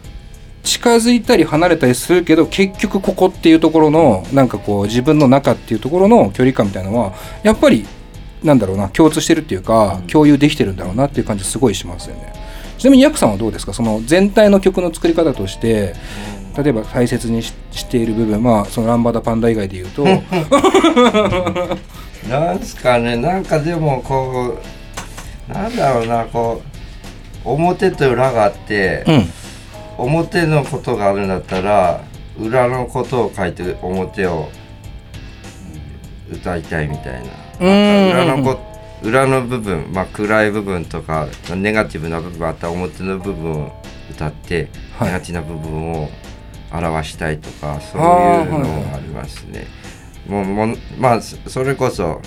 [0.62, 7.86] 近づいたり離れたりするけど結局ここっていうところのなんかこう自分の中っていうところの距離感みたいなのはやっぱり
[8.42, 12.32] なんだろうな共通してるっていうか共有できてるんだろうなっていう感じすごいしますよね。
[12.78, 13.72] ちなみにヤクさんはどうですか？
[13.72, 15.94] その全体の曲の作り方として
[16.56, 20.04] 例えば大切にししている部分まあそのランバダパンダ以外で言うと。
[22.28, 23.16] なんですかね？
[23.16, 24.58] なんかでもこ
[25.50, 26.62] うなんだろうなこ
[27.44, 29.24] う表と裏があって、うん
[30.02, 32.04] 表のことがあるんだったら
[32.38, 34.48] 裏のことを書いて表を
[36.30, 37.30] 歌いたいみたいな。
[37.60, 38.10] うん。
[38.10, 38.58] 裏のこ
[39.02, 45.08] 裏の部分、まあ、暗い部分とかネガティブな部分あったら表の部分を歌って、はい。
[45.08, 46.08] ネガティブな部分を
[46.72, 48.04] 表したいとかそうい
[48.48, 49.66] うのがありますね。
[50.26, 52.22] もうもうまあそそれこそ、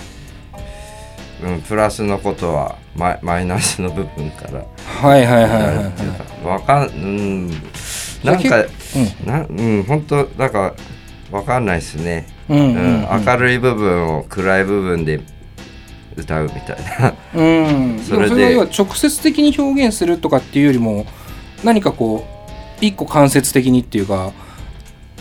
[1.42, 4.64] うん、プラスのことはマイマイナスの部分から
[5.00, 5.92] はいはいは
[6.42, 7.50] いわかんうん。
[8.24, 8.64] なんか
[9.24, 10.74] なうん本当なんか
[11.30, 12.26] わかんないですね。
[12.48, 13.24] うんうんうん。
[13.24, 15.20] 明るい部分を暗い部分で
[16.16, 17.14] 歌うみたいな。
[17.34, 21.06] うん、 それでそれは要は直接的に表現するとかっていうよりも
[21.62, 22.24] 何かこ
[22.80, 24.32] う一個間接的にっていうか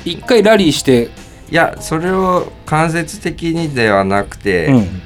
[0.05, 1.09] 一回ラリーして、
[1.49, 5.01] いやそれを間接的にではなくて、うん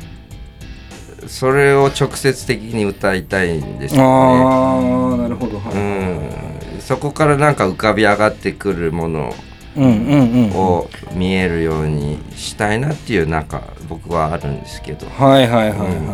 [1.27, 4.07] それを直接的に歌いたいんですよね。
[4.07, 6.75] ああなるほど、はい。
[6.75, 9.33] うん、そこからなんか浮かび上がってくるもの
[9.75, 15.07] を見えるようにしたいなっていうなんか僕はあるんですけど。
[15.07, 16.05] はいはいはいはい、うん。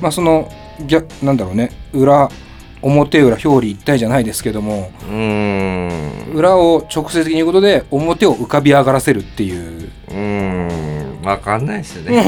[0.00, 0.50] まあその
[0.86, 1.70] 逆なんだろうね。
[1.92, 2.28] 裏
[2.82, 5.90] 表裏表裏一体じゃないですけどもうん
[6.32, 10.87] 裏を直接的に言うことで表を浮かび上がらせるっていううん
[11.22, 12.22] わかんないですね。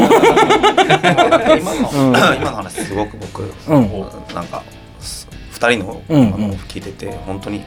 [1.61, 4.35] 今の、うん今の話すごく僕、うん。
[4.35, 4.63] なんか
[5.01, 6.35] す二人の,、うんうん。
[6.35, 7.65] あの聞いてて本当に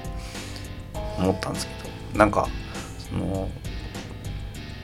[1.17, 1.73] 思ったんですけ
[2.13, 2.47] どなんか
[3.09, 3.47] その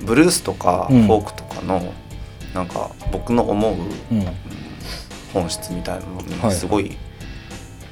[0.01, 1.07] ブルースとかフうん。
[1.07, 1.93] ォークとかの、
[2.53, 3.73] なんか僕の思う
[4.11, 4.25] うん。
[5.33, 6.25] 本質みたいなのはい。
[6.47, 6.97] にすごい、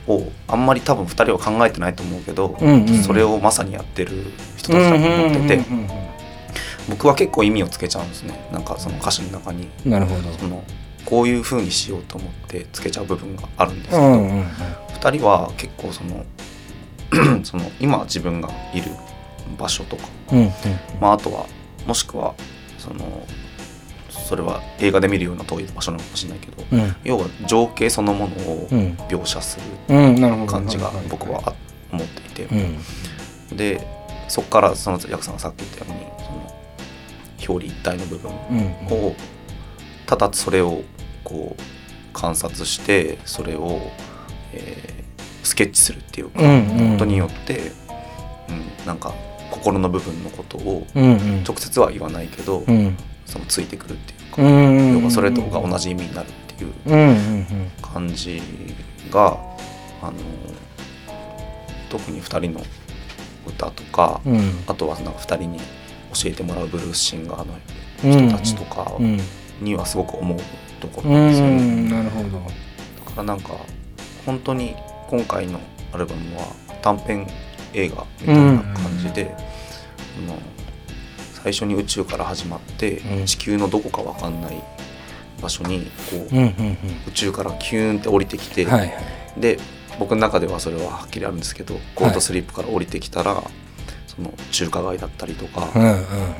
[0.08, 4.24] をあんまり多分二人は考えてないと思うけど、うんうんそれをまさにやってる
[4.56, 6.08] 人たちだと思ってて、うんうんうん
[6.90, 8.48] 僕は結構意味をつけちゃうんですね。
[8.52, 9.70] なんかその歌詞の中に。
[9.86, 10.32] うんなるほど。
[10.38, 10.64] その
[11.06, 14.44] こういう風にしようと思ってつけちゃう部分があるんですけど、うんうんうん。
[14.44, 16.26] 2人は結構その
[17.44, 18.92] その今自分がいる
[19.58, 20.52] 場所とか、うんうん
[21.00, 21.46] まあ、あとは
[21.86, 22.36] もしくは
[22.78, 23.26] その
[24.10, 26.96] それは映画で見るような遠い場所なのかもしれないけど、うん。
[27.04, 28.98] 要は情景そのものをうん。
[29.08, 31.54] 描写する感じが僕はあ
[31.92, 32.28] 思っていて。
[32.46, 32.56] て、
[33.52, 33.58] うん。
[33.58, 33.88] で
[34.28, 36.17] そこからそのヤクさんがさっき言ったように
[37.40, 39.16] 表裏一体の部分うんを
[40.06, 40.82] ただそれを
[41.24, 41.62] こう
[42.14, 43.80] 観察してそれを、
[44.54, 44.98] えー
[45.48, 47.72] スケッチするっていうか、ことによって、
[48.50, 49.14] うん、なんか
[49.50, 52.98] 心の部分のことを直接は言わないけど、うん。
[53.26, 56.74] そのついてくるっていうか、うん要はそれとが同じ意味になるっていう
[57.82, 58.42] 感じ
[59.10, 59.38] が
[60.02, 60.14] あの
[61.90, 62.62] 特に2人の
[63.46, 64.34] 歌とか、うん。
[64.34, 65.60] うんあとはなんか2人に
[66.24, 69.20] 教えてもらうブルースシンガーの人たちとかうん
[69.62, 70.38] にはすごく思う
[70.80, 71.56] ところうなんですよね。
[71.56, 72.30] んなるほど。
[72.30, 73.54] だからなんか
[74.26, 74.76] 本当に
[75.10, 75.60] 今回の
[75.92, 76.44] アルバムは
[76.82, 77.28] 短編
[77.74, 80.38] 映画みたいな感じで、あの
[81.34, 83.26] 最初に宇宙から始まって、うん。
[83.26, 84.64] 地球のどこかわかんない
[85.42, 86.78] 場所にこう、うんうん
[87.08, 88.68] 宇宙からキューンって降りてきて、
[89.38, 89.60] で
[89.98, 93.42] 僕の中ではそれははっきりあるんですけどゴールドスリップから降りてきたら、
[94.18, 95.98] その中華街だったりとか、うんうんうん。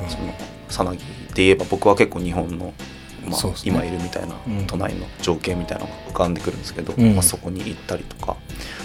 [0.08, 0.34] その
[0.68, 1.04] さなぎで
[1.44, 2.74] 言えば僕は結構日本の、
[3.26, 3.54] まあね。
[3.64, 4.66] 今いるみたいなうん。
[4.66, 7.14] 都内の情景みたいなのが浮かんでくるんですけど、うん。
[7.14, 8.36] まあ、そこに行ったりとか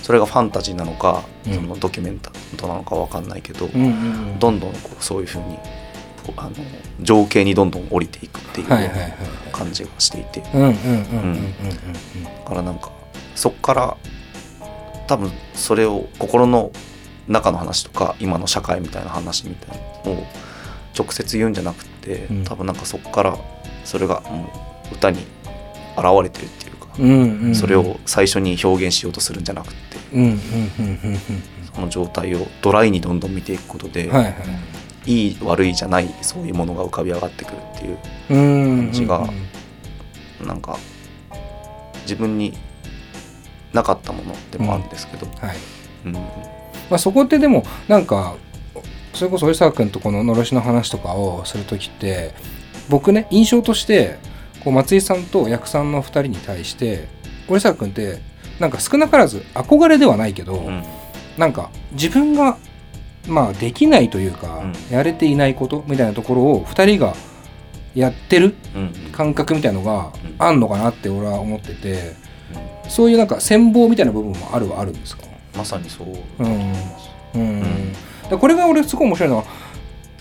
[0.04, 1.54] それがファンタジーなのか、うん。
[1.54, 5.58] そのドキュメンタリーなのかわかんないけど、うんうんどんどんこうそういうふうに
[6.26, 6.52] こうあの
[7.02, 8.68] 情景にどんどん降りていくっていう
[9.52, 10.76] 感じがしていて、うんうんうんうん。
[12.18, 12.24] うん。
[12.24, 12.92] だからなんか
[13.36, 13.98] そっから
[15.08, 16.72] 多分それを心の
[17.28, 20.24] 中の話とか今の社会みたいな話みたいなのを
[20.98, 22.44] 直接言うんじゃなくて、うん。
[22.44, 23.38] 多分なんかそっから
[23.86, 24.50] それがも
[24.92, 25.20] う歌に
[25.98, 27.56] 現れてるっていうか、うんうんうん。
[27.56, 31.18] それを最初に表現しようとするんじゃなくてうんうんうんうん
[31.74, 34.34] その状態をドライにどんどん見ていくことで、うんはいはい。
[35.06, 37.98] いい悪いじゃないそういうものが浮かび上がってくるっていう
[38.30, 39.28] うん感じが
[40.46, 40.78] なんか
[42.04, 42.54] 自分に
[43.74, 45.58] なかったものでもあるんですけど、はい。
[46.06, 46.53] うん
[46.90, 48.36] まあ、そこってでもなんか
[49.14, 52.34] それこそ折沢君とこののろしの話とかをする時って
[52.90, 54.18] 僕ね印象として
[54.64, 57.08] こう松井さんと薬さんの2人に対して
[57.48, 58.22] 折沢君って
[58.60, 60.84] なんか少なからず憧れではないけど、うん。
[61.38, 62.58] なんか自分が
[63.28, 64.74] まあできないというか、うん。
[64.96, 67.16] やれていないことみたいなところを2人が
[67.96, 68.94] やってるうん。
[69.12, 70.36] 感覚みたいのがうん。
[70.38, 72.16] あんのかなって俺は思ってて
[72.88, 75.24] そういうなんか戦望みたいな部分もあるはあるんですか？
[75.56, 77.10] まさにそうだとうん思います。
[77.36, 77.62] うん。
[77.62, 77.94] ん。
[78.30, 79.44] でこれが俺すごい面白いのは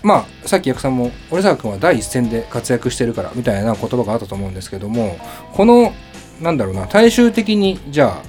[0.03, 5.17] まあさっき役さんも折沢君は第一線で活躍してるからみたいな言葉があったと思うんですけども
[5.53, 5.93] この
[6.41, 8.23] なんだろうな大衆的にじゃあ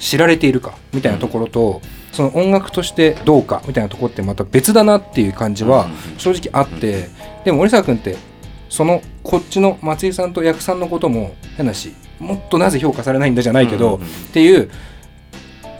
[0.00, 7.08] 知られているかみたいなところと、その音楽としてどうかみたいなところってまた別だなっていう感じはうん正直あって、
[7.44, 8.16] でも折沢君って
[8.68, 14.04] そのこっちの松井さんと役さんのことも変だしもっとなぜ評価されないんだじゃないけど、うん。
[14.04, 14.70] っていう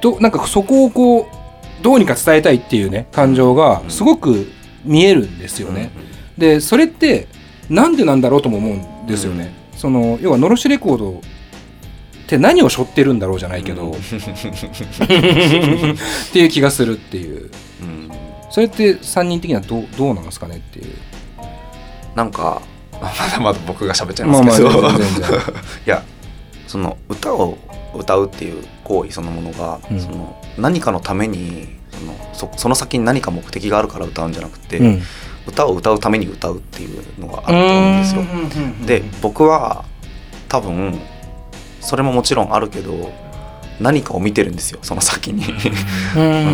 [0.02, 1.26] どなんかそこをこう
[1.82, 4.48] どうにか伝えたいっていうね感情がすごく
[4.84, 5.90] 見えるんですよね。
[6.36, 7.28] でそれって
[7.70, 9.54] なんでなんだろうとも思うんですよね。
[9.76, 11.20] その要はのろしレコードっ
[12.26, 13.92] て何を背負ってるんだろうじゃないけど、うん。
[13.92, 13.94] っ
[16.32, 17.50] ていう気がするっていう。
[17.80, 18.10] うん。
[18.50, 20.94] それって3人的にはどうどうなんですかねっていう。
[22.14, 22.60] なんか
[23.00, 25.40] まだまだ僕が喋っちゃいまあますけど、まあ全然全然。
[25.86, 26.02] いや
[26.66, 27.58] その歌を
[27.94, 30.00] 歌うっていう行為そのものが、うん。
[30.00, 35.02] その何かのためにそのそその先に何か目的があるから歌うんじゃなくて、うん。
[35.46, 38.86] 歌を歌うために歌うっていうのがあると思うんですよ。
[38.86, 39.84] で僕は
[40.48, 41.00] 多分
[41.80, 43.10] それももちろんあるけど
[43.80, 45.44] 何かを見てるんですよその先に。
[46.16, 46.46] うんうんうん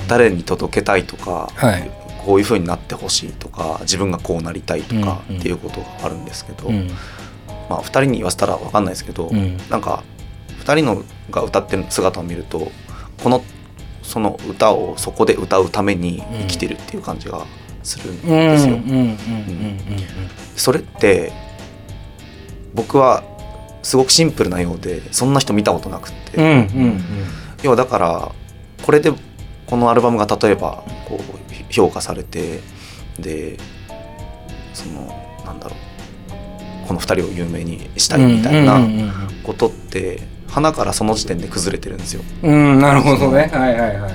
[0.00, 0.08] うん。
[0.08, 1.90] 誰に届けたいとか、はい。
[2.24, 5.40] こういう風になってほしいとか自分がこうなりたいとかうんうん。
[5.40, 6.88] っていうことがあるんですけど、うん。
[7.70, 9.56] まあ、2人に言わせたら分かんないですけど、うん。
[9.70, 10.02] なんか
[10.68, 12.70] 2人のが歌ってる姿を見ると
[13.22, 13.42] この
[14.02, 17.46] その歌をそこで歌うために生きてるっていう感じが
[17.82, 18.78] するんですよ。
[20.56, 21.32] それって
[22.74, 23.22] 僕は
[23.82, 26.68] すごくシンプルなようでそんな人見たことなくって、
[27.62, 28.32] 要はだから
[28.82, 29.12] これで
[29.66, 32.60] このアルバムが例えばこう評価されて
[33.18, 33.58] で
[34.74, 35.06] その
[35.44, 35.76] なんだろ
[36.84, 38.80] うこの2人を有名にしたいみたいな
[39.44, 42.22] ことって花からその時点で崩れてるんですよ。
[42.42, 43.50] うんうんなるほどね。
[43.52, 44.12] はいはいはいはい。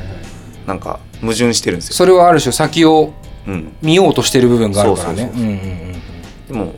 [0.67, 3.13] なんか矛盾してるんですよ、それはある種先を
[3.45, 5.29] うん、見ようとしてる部分があるからね。
[6.47, 6.75] でも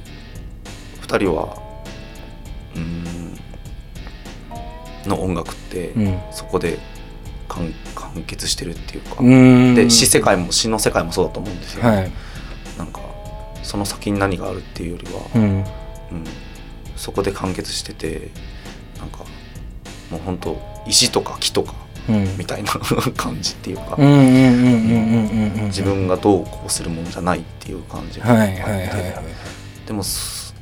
[1.01, 1.55] 2人は
[2.75, 3.37] うん
[5.07, 6.19] の音楽ってうん。
[6.31, 6.79] そこで
[7.47, 9.75] 完完結してるっていうか、うん。
[9.75, 12.11] で詩世界も詩の世界もそうだと思うんですよ、はい。
[12.77, 13.01] なんか
[13.61, 15.41] その先に何があるっていうよりは、うん。
[15.43, 15.63] うん。
[16.95, 18.31] そこで完結してて
[20.11, 21.73] もう本当石とか木とか
[22.07, 22.37] うん。
[22.37, 22.71] みたいな
[23.17, 28.87] 感じっていうか、自分がどうこうするもんじゃないっていう感じがはいはいはいはい
[29.87, 30.53] でもす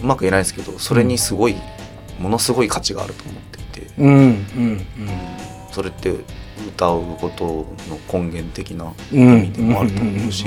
[0.00, 1.56] うまく言えないですけどそれにすごい、
[2.20, 3.36] ものすごい価値があると思っ
[3.70, 4.86] ていて、うんうん
[5.72, 6.10] それって
[6.76, 7.44] 歌うこと
[7.88, 10.44] の根源的な意うん味でもあると思うし、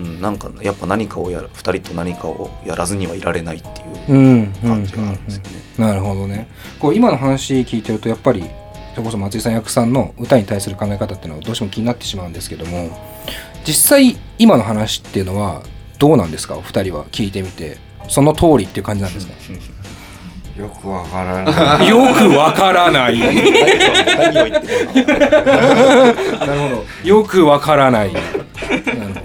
[0.00, 3.68] うん、なんかやっぱ何かをやる2人と何かをやらずにはいられないって
[4.12, 5.50] いう感じがあるんですよね。
[5.78, 6.48] なるほどね。
[6.80, 8.44] こう今の話聞いてるとやっぱり
[8.94, 12.90] それこそ松井さん役さんの歌に対する考え方っていうのはどうしても気になってしまうんですけども
[13.66, 15.62] 実際今の話っていうのは
[15.98, 16.56] どうなんですか？
[16.56, 17.78] お二人は聞いてみて。
[18.06, 19.32] その通りっていう感じなんですか？
[20.60, 21.88] よくわからない。
[21.88, 23.18] よくわからない。
[23.18, 23.26] な
[26.46, 27.08] るほど。
[27.08, 28.12] よくわからない。
[28.12, 29.20] なるほど。
[29.20, 29.23] ね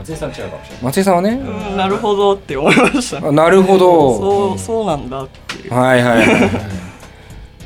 [0.00, 0.84] 松井さん違うかもしれない。
[0.84, 1.30] 松井さんはね。
[1.30, 3.26] うんなるほどって思いました。
[3.28, 4.18] あなるほど。
[4.18, 5.74] そうそうなんだっていう。
[5.74, 6.26] はいはいはい。
[6.26, 6.50] はい。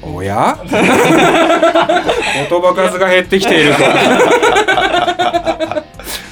[0.03, 0.59] おや？
[0.65, 3.79] 言葉数が減ってきていると。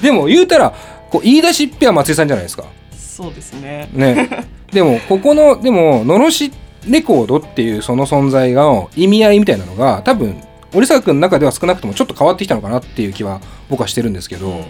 [0.02, 0.72] でも言うたら
[1.10, 2.64] こう言い出しっぺは松井さんじゃないですか。
[2.96, 3.88] そうですね。
[3.92, 4.28] ね。
[4.72, 6.52] でもここのでものろし
[6.88, 10.42] レコードっていうその存在の意味合いみたいなのが多分
[10.74, 14.64] 折坂君の中では少なくともちょっと変わってきたのかなっていう気は僕はしてるんですけど、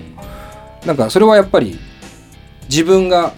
[0.86, 1.78] なんかそれはやっぱり
[2.68, 3.32] 自分が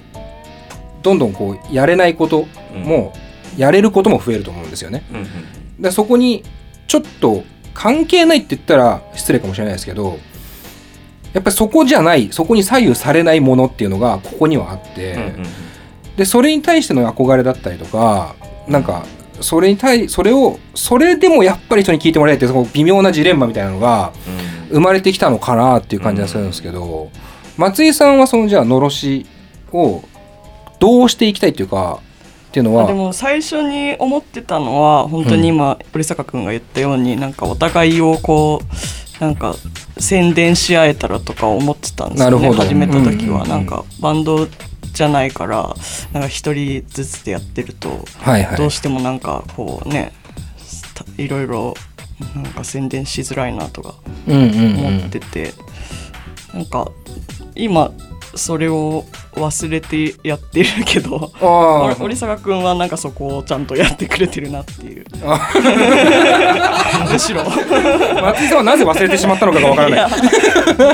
[1.03, 3.13] どんどんこうやれないことも
[3.57, 5.05] やれることも増えると思うんですよね。
[5.11, 5.83] うんうん。
[5.83, 6.43] でそこに
[6.87, 10.19] ちょっと関係ないって言ったら失礼かもしれないですけど
[11.33, 15.47] やっぱりそこじゃないそこに左右されないものっていうのがここにはあって、うんうん
[16.17, 18.37] でそれに対しての憧れだったりとか
[18.69, 19.05] なんか
[19.41, 24.13] それに対それをそれでもやっぱり人に聞いてもらえってその微妙なジレンマみたいなのが
[24.71, 27.11] 生まれてきたのかなっていう感じがするんですけど、
[27.57, 29.27] 松井さんはそのじゃあのろし
[29.73, 30.03] を
[30.81, 32.01] どうしていきたいっていうか
[32.49, 39.55] っていうのはでも最初に思ってたのは本当に今堀坂君が言ったようになんかお互いをこうなんか
[39.99, 43.43] 宣伝し合えたらとか思ってたんですよね始めた時は。
[43.43, 44.47] うんなんかバンド
[44.93, 45.75] じゃないから
[46.13, 48.57] なんか一人ずつでやってるとはいはい。
[48.57, 50.13] どうしてもなんかこうね
[50.95, 51.75] たいろいろ
[52.37, 53.95] なんか宣伝しづらいなとか
[54.29, 54.87] うんうんうん。
[54.87, 55.53] 思ってて、
[56.53, 56.93] なんか
[57.57, 57.91] 今
[58.35, 61.33] それを忘れてやってるけど
[62.01, 65.05] 折坂君はなんかそこをちゃんとやってくれてるなっていう。
[65.25, 65.51] あ
[67.13, 67.45] むしろ。
[67.45, 70.01] 松井さんはなぜ忘れてしまったのかがわからない。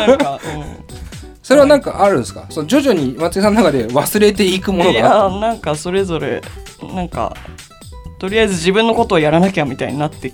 [0.08, 0.38] なんか、
[1.42, 2.44] それはなんかあるんですか？
[2.50, 5.24] その徐々に松井さんの中で忘れていくもうん、いのが。
[5.24, 6.42] あっやなんかそれぞれ
[6.94, 7.34] なんか
[8.18, 10.30] とりあえず自分のことをやらなきゃみたいになって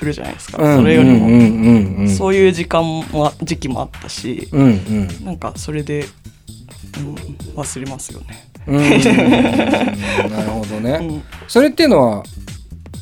[0.00, 4.66] くるじゃないですか、たそれよりも、そういう時間も時期もあったし、うんう
[5.22, 5.24] ん。
[5.24, 6.06] なんかそれで、
[6.98, 7.14] うん、
[7.54, 8.48] 忘れますよね。
[8.66, 8.92] うんうんうん。
[10.32, 11.22] なるほどね、うん。
[11.46, 12.24] それっていうのは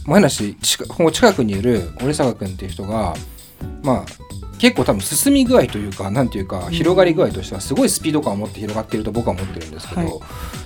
[0.07, 3.15] 前梨近この近くにいる折坂君っていう人が
[3.83, 4.05] まあ
[4.59, 10.11] 結構多分進み具合というかなんていうか広がり具合としてはすごいスピード感を持って広がっていると僕は思ってるんですけど、はい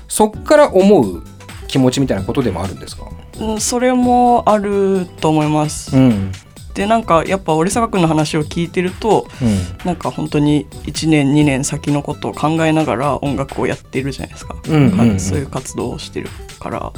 [0.09, 1.23] そっから思う
[1.69, 3.17] 気持ちみたいなことでもあるんですかうん、
[3.59, 5.97] それもあると思います。
[5.97, 6.33] うん。
[6.75, 9.87] でなんかやっぱ折坂君の話を聞いてるとうん。
[9.87, 15.21] なんか本当に1年2年先のことを考えながら音楽をやってるじゃないですか、うんうんうん。
[15.21, 16.29] そういう活動をしてる
[16.59, 16.93] から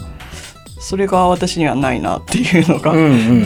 [0.85, 2.93] それが私にはないなっていうのが、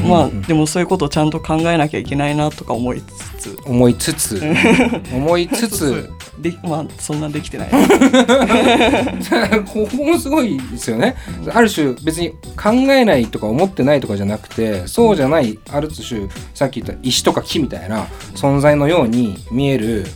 [0.09, 3.03] まあでもそういうことをちゃんと考えなきゃいけないなとか思い
[3.39, 3.59] つつ。
[3.65, 4.43] 思いつつ。
[5.15, 6.11] 思いつつ。
[6.41, 7.69] でまあそんなできてない。
[9.73, 11.15] ここもすごいですよね。
[11.55, 20.07] ある種別に考えないとか思ってないとかじゃなくてそうじゃないある種さっき言った石とか木みたいな存在のように見える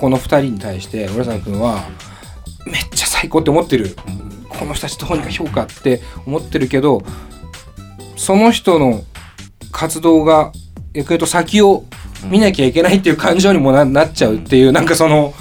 [0.00, 1.84] この2人に対して浦沢君は
[2.64, 3.94] めっちゃ最高って思ってる
[4.56, 7.02] この人たちどうにか評価って思ってるけど
[8.16, 9.02] その人の
[9.72, 10.52] 活動が
[10.92, 11.84] 逆に言うと先を
[12.24, 15.34] 見なきゃいけないっていう感情にもななっちゃうっていうなんかその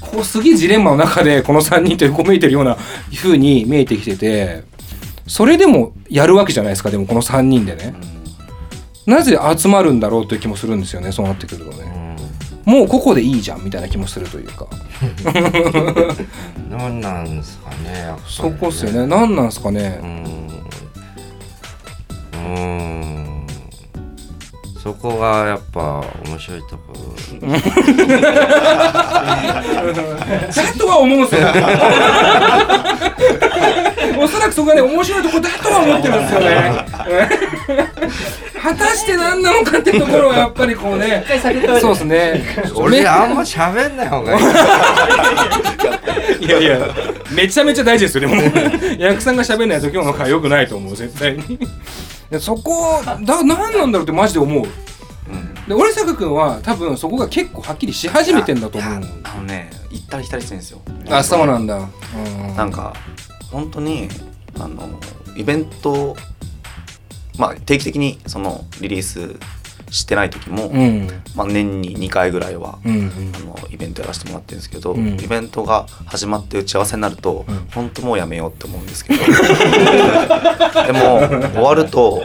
[0.00, 2.76] こうすげえジレンマの中でこの3人と横向いてるような
[3.16, 4.64] 風に見えてきてて
[5.26, 7.94] それでもやるわけじゃないですかでもこの3人でね。
[9.06, 11.89] なぜ集まるんだろうという気もするんですよねそうなってくるとね
[12.70, 14.68] もうここでいいじゃんみたいな気もするというか。
[16.70, 18.28] 何なんですかねやっぱりね。
[18.28, 19.06] そこっすよね。
[19.08, 20.24] 何なんすかうねん。
[22.32, 23.19] うん
[24.82, 26.94] そこがやっぱ面白いとこ。
[26.94, 27.58] だ
[30.78, 31.48] とは思うんですよ
[34.18, 36.86] おそらくそこがね面白いとこだとは思ってるんですよね。
[38.62, 41.24] 果たして何なのかってところはやっぱりこうね。
[41.80, 42.42] そうですね。
[42.74, 44.38] 俺あんま喋んない方がい
[46.42, 46.46] い。
[46.46, 46.78] いやいや、
[47.30, 48.42] めちゃめちゃ大事ですよ、でも。
[48.98, 51.58] 役さんが喋んないと今日の会良くないと思う、絶対に。
[52.30, 54.64] でそこだ何なんだろうってマジで思う。
[54.64, 55.54] うん。
[55.68, 58.92] で折坂君は多分そこが結構はっきりし始めてんだと思う。
[59.24, 60.80] あのね行ったり来たりしてるんですよ。
[61.08, 62.94] あそうなんだ、うん、なんか
[63.50, 64.08] 本当に
[64.58, 64.88] あの
[65.36, 66.16] イベント
[67.36, 69.36] まあ定期的にそのリリース
[69.90, 71.08] してない時も、うん。
[71.34, 73.32] まあ、年に2回ぐらいは、うんうん。
[73.34, 75.20] あのイベントやらせてもらってるんですけど、うん。
[75.20, 77.66] イベントが始まって打ち合わせになると、うん。
[77.74, 81.18] 本当もうやめようって思うんですけど でも
[81.52, 82.22] 終わると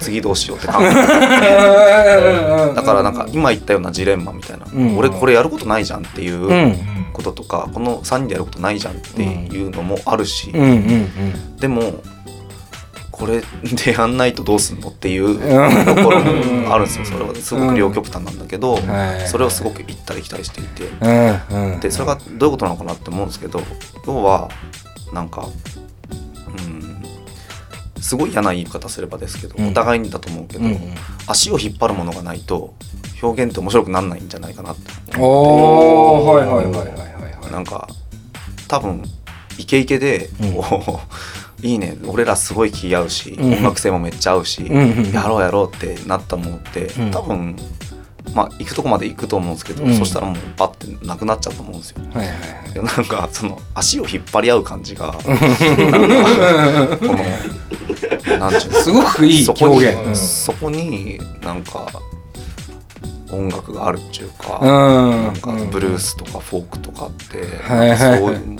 [0.00, 4.96] 次どうしようって考えだからなんか今言ったようなジレンマみたいな、うん。
[4.98, 6.76] 俺これやることないじゃんっていううん。
[7.14, 10.52] こととか、この3人でやることないじゃんっていうのもあるし、
[11.60, 12.02] でも
[13.16, 15.84] これでやんないとどうすんのっていううん。
[15.84, 17.04] ところもあるんですよ。
[17.04, 19.28] それはすごく両極端なんだけど、はい。
[19.28, 20.88] それをすごく行ったり来たりしていて。
[21.50, 21.72] うん。
[21.74, 21.80] うん。
[21.80, 23.60] でそれがどういうことなのかなって思うんですけど
[24.06, 24.50] 要は
[25.12, 25.46] なんか
[26.48, 27.04] うん
[28.02, 29.68] すごい嫌な言い方すればですけど、うん。
[29.68, 30.72] お互いにだと思うけど、うん。
[30.72, 30.80] うん
[31.26, 32.74] 足を引っ張るものがないと
[33.22, 37.52] 表現って面白くならないんじゃないかなっておーはいはいはいはいはいはい。
[37.52, 37.88] なんか
[38.68, 39.02] 多分
[39.56, 40.54] イケイケでうん。
[40.54, 41.00] こう、
[41.64, 41.96] いいね。
[42.06, 43.54] 俺らすごい気合うし、うん。
[43.54, 44.70] 音楽性もめっちゃ合うし、
[45.12, 47.10] やろうやろうってなったものって、うん。
[47.10, 47.56] 多分
[48.34, 49.94] まあ行くとこまで行くと思うんですけど、うん。
[49.96, 52.02] そしたらもうパッてなくなっちゃうと思うんですよ。
[52.12, 52.36] はいはい
[52.74, 55.36] なんかその足を引っ張り合う感じがこの
[58.38, 60.06] なんちゅうのすごくいいそこに、表現。
[60.06, 60.16] うん。
[60.16, 61.86] そこになんか
[63.30, 64.68] 音楽があるっていうか、うん。
[65.24, 68.18] なんかブルースとかフォークとかって、はいはいはい。
[68.18, 68.58] そういう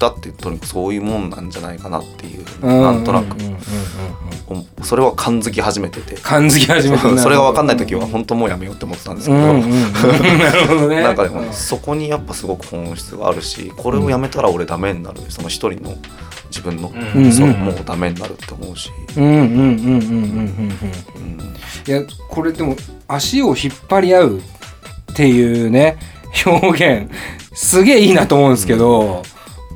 [0.00, 3.36] したってとにかくそういうもんなんじゃないかなっていうなんとなく。
[4.82, 6.14] それは感づき始めてて。
[6.16, 9.40] 感づき始めてそれが分かんない時は本当もうやめようって思ってたんですけど、
[10.88, 15.20] なんかでも、そこにやっぱすごく本質があるしこれをやめたら俺ダメになる。
[15.28, 15.94] その一人の
[16.48, 16.90] 自分の、
[17.30, 18.90] そのもうダメになるって思うし。
[21.86, 22.76] いやこれでも
[23.06, 24.42] 足を引っ張り合うっ
[25.14, 25.98] ていうね
[26.46, 27.10] 表現
[27.54, 29.22] すげえいいなと思うんですけど、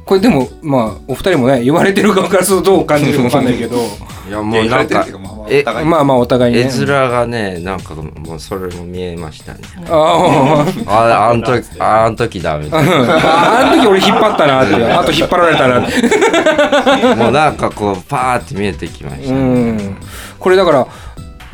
[0.04, 3.76] これでもまあお二人もね言われてる側からするとどう感じるかわかんないけど。
[4.26, 5.06] いやもうなんか
[5.50, 9.60] えまあまあお互いにね絵面がねなんかもうそれも見えましたね。
[9.86, 15.80] あああの時あの時だみたいああの時俺引っ張ったなって あと引っ張られたな
[17.16, 19.40] もうなんかこうパーって見えてきましたうね
[19.72, 19.96] ん。
[20.38, 20.86] これだから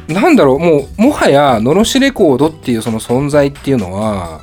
[0.07, 4.43] なんだろうもうもはやのろしレコードっていうその存在っていうのは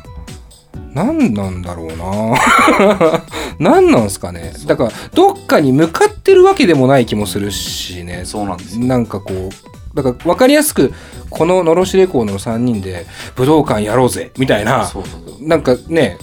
[0.93, 3.23] 何なんだろうな。
[3.59, 4.53] 何なんすかね。
[4.65, 8.21] だからどっかに向かってるわけでもない気もするしね。
[8.23, 8.85] そうなんですよ。
[8.85, 10.93] なんかこうだから分かりやすく
[11.29, 13.05] こののろしレコードの3人で
[13.35, 15.47] 武道館やろうぜみたいなそうそうそう。
[15.47, 16.17] なんかね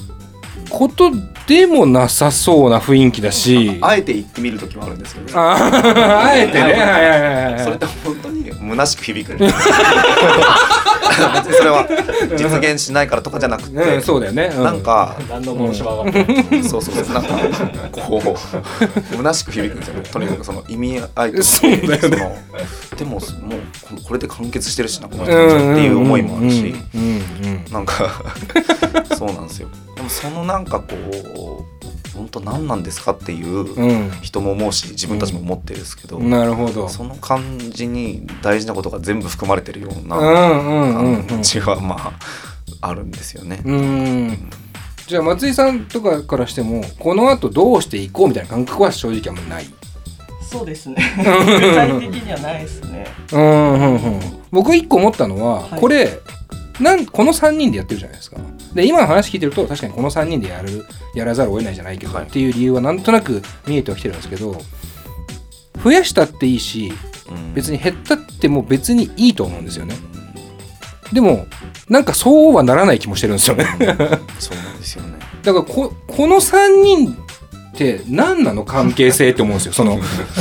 [0.70, 1.10] こと
[1.46, 3.78] でもなさそうな雰囲気だし。
[3.82, 6.60] あえて言ってみる時もあるんですけどあーあえてね。
[6.62, 7.16] はいはいは
[7.50, 9.36] いはいそれって本当に虚しく響く。
[9.36, 9.44] 別
[11.48, 11.86] にそれは
[12.36, 14.64] 実現しないからとかじゃなくて、うん、そうだよね、うん。
[14.64, 16.18] なんか何の申し訳な
[16.58, 16.64] い。
[16.64, 17.30] そうそうそうなんか
[17.92, 18.36] こう
[19.16, 20.02] 虚しく響くんですよね。
[20.10, 21.98] とにかくその意味合いとそうだよね。
[21.98, 22.16] その
[22.96, 23.20] でももう
[24.06, 26.74] これで完結してるしなこの人たちっていう思いもあるし。
[27.70, 27.94] なんか
[29.16, 29.68] そうなんですよ。
[29.96, 31.73] でもそのなんかこう
[32.14, 34.10] 本当何なんですかっていううん。
[34.22, 36.30] 人も思うし自分たちも思ってるんですけど、うん。
[36.30, 36.88] なるほど。
[36.88, 42.12] その感じに大事なことが全部含まれてるよううな感じはまあ
[42.80, 43.62] あるんですよね。
[43.64, 44.50] うん。
[45.06, 49.66] じゃあ松井さんとかからしてもこの後どうしていこうみたいな感覚は正直あんまない。
[50.40, 50.96] そうですね。
[51.16, 53.06] 具体的にはないですね。
[53.32, 54.20] うんうんうん。
[54.52, 55.80] 僕一個思ったのは、はい。
[55.80, 56.20] これ
[56.80, 58.36] なんこの3人でやってるじゃないですか。
[58.74, 62.24] で今の話聞いてると確かにこの3人でやるやらざるを得ないじゃないけど、はい。
[62.24, 64.56] っていう理由はなんとなく見えてはきてるんですけど
[65.82, 66.92] 増やしたっていいし
[67.30, 67.54] うん。
[67.54, 69.94] 別に減ったっても別にいいと思うんですよね。
[71.12, 71.46] でも
[71.88, 73.64] なんかそうはならない気もしてるんですよね。
[74.38, 75.18] そうなんですよね。
[75.42, 77.16] だからここの3人っ
[77.76, 80.00] て何なの関係性って思うんですよその。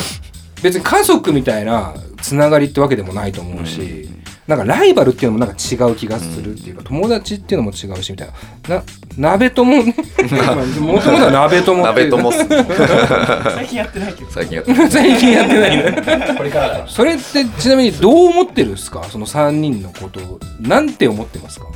[0.63, 4.09] 別に家族みたいなつながりってわけでもないと思うし、
[4.47, 8.27] なんかライバルっていうのもなんか違う気がするっていうか、友達っていうのも違うしみたい
[8.67, 8.75] な。
[8.77, 8.83] な
[9.17, 9.83] 鍋友？
[9.83, 9.95] ね
[10.81, 12.47] もともとは鍋友って鍋ともっすね。
[13.55, 14.31] 最近やってないけど。
[14.31, 16.35] 最近やってる 最近やってないね。
[16.37, 16.79] これからだ。
[16.79, 16.85] よ。
[16.87, 19.03] それってちなみにどう思ってるんですか？
[19.09, 20.39] その3人のことを。
[20.59, 21.67] なんて思ってますか？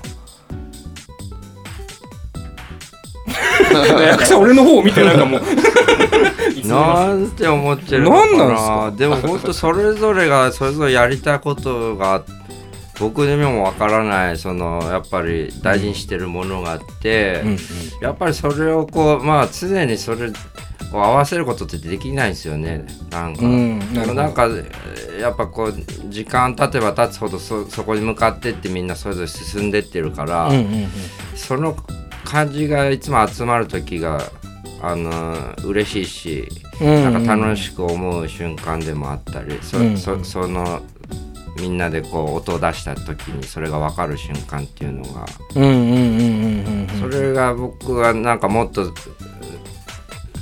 [4.01, 5.41] 役者俺の方を見てなんかもう。
[6.67, 8.37] なんて思ってるのかな。
[8.37, 12.23] なんなんすでも本当それぞれがそれぞれやりたいことが
[12.99, 17.57] 僕にもわからないそのやっぱり大事にしてるものがあって、うんうん。
[18.01, 20.29] やっぱりそれをこうまあ常にそれ
[20.91, 22.85] こう合わせることってできないんですよね。
[23.11, 23.79] なんか、うん
[24.15, 25.73] なんかえーやっぱこう
[26.09, 30.87] 時間経てば経つほどそそこに向かってってみんなそれぞれ進んでってるから、うんうんうん。
[31.35, 31.75] その
[32.23, 34.21] 感じがいつも集まる時が
[34.81, 37.13] あの嬉しいし、うん。
[37.13, 39.97] なんか楽しく思う瞬間でもあったり、そうん。
[39.97, 40.81] そその
[41.59, 48.93] みんなでこう音を出した時にそれが分かる瞬間っていうのが、うんうんうんうんうんうんそれが僕はなんかもっと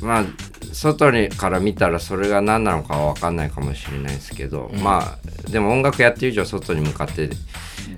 [0.02, 0.26] まあ
[0.72, 7.30] 外にから見たらそれが何なのかは分かんないかもしれないですけど、まあでも音楽やってる以上外に向かって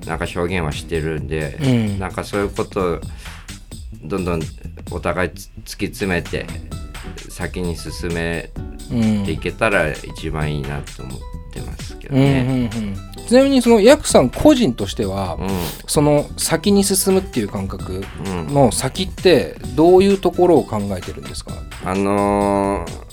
[0.05, 1.99] なんか表現はしてるんで、うん。
[1.99, 2.99] なんかそういうことを
[4.03, 4.41] どんどん
[4.91, 6.45] お互いつ突き詰めて
[7.29, 8.51] 先に進め
[8.91, 12.69] うんていけたら一番いいなと思ってますけどうんうんね。
[12.75, 12.79] う
[13.21, 13.27] ん。
[13.27, 15.49] ちなみにそのヤクさん個人としては、うん。
[15.87, 18.47] その先に進むっていう感覚うん。
[18.53, 21.53] の先ってどういうところを考えてるんですか？
[21.85, 23.07] あのー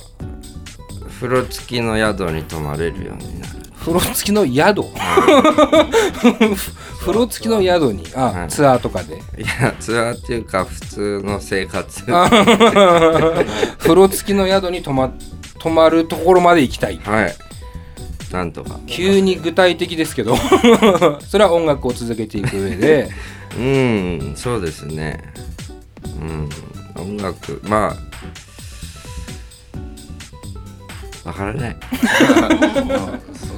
[1.21, 3.53] 風呂付きの宿に泊まれるようになる。
[3.79, 4.83] 風呂付きの宿？
[7.01, 8.05] 風呂付きの宿に？
[8.15, 8.49] あ、はい。
[8.49, 9.17] ツアーとかで。
[9.17, 9.19] い
[9.63, 12.05] やツアーっていうか普通の生活。
[12.09, 12.29] あ
[13.79, 15.13] 風呂付きの宿に泊ま
[15.59, 16.99] 泊まるところまで行きたい。
[17.03, 17.35] はい
[18.35, 18.81] なんとか。
[18.89, 20.37] 急に具体的ですけど。
[21.29, 23.09] それは音楽を続けていく上で。
[23.57, 25.23] うんそうですね。
[26.21, 26.49] うん
[27.01, 27.61] 音楽。
[27.63, 27.97] ま
[31.25, 31.77] あわからない。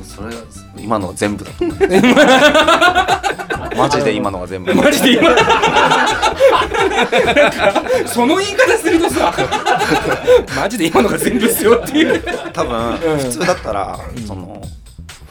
[0.05, 0.43] そそれが
[0.77, 1.51] 今のは全部だ。
[1.53, 1.79] と思う
[3.77, 4.74] マジで今のが全部。
[4.74, 5.37] マジで今。
[8.07, 9.35] その言い方するとさ
[10.57, 12.22] マジで今のが全部っすよっていう。
[12.53, 13.18] 多分うん。
[13.18, 14.62] 普通だったら、その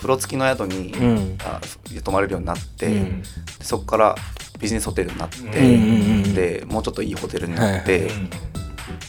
[0.05, 1.37] 風呂付きの宿に、うん。
[1.43, 1.59] あ
[2.03, 3.21] 泊まれるようになって、うん。
[3.21, 3.27] で
[3.61, 4.15] そこから
[4.59, 8.09] ビジネスホテルになって、うんうんうんでもうちょっといいホテルになって、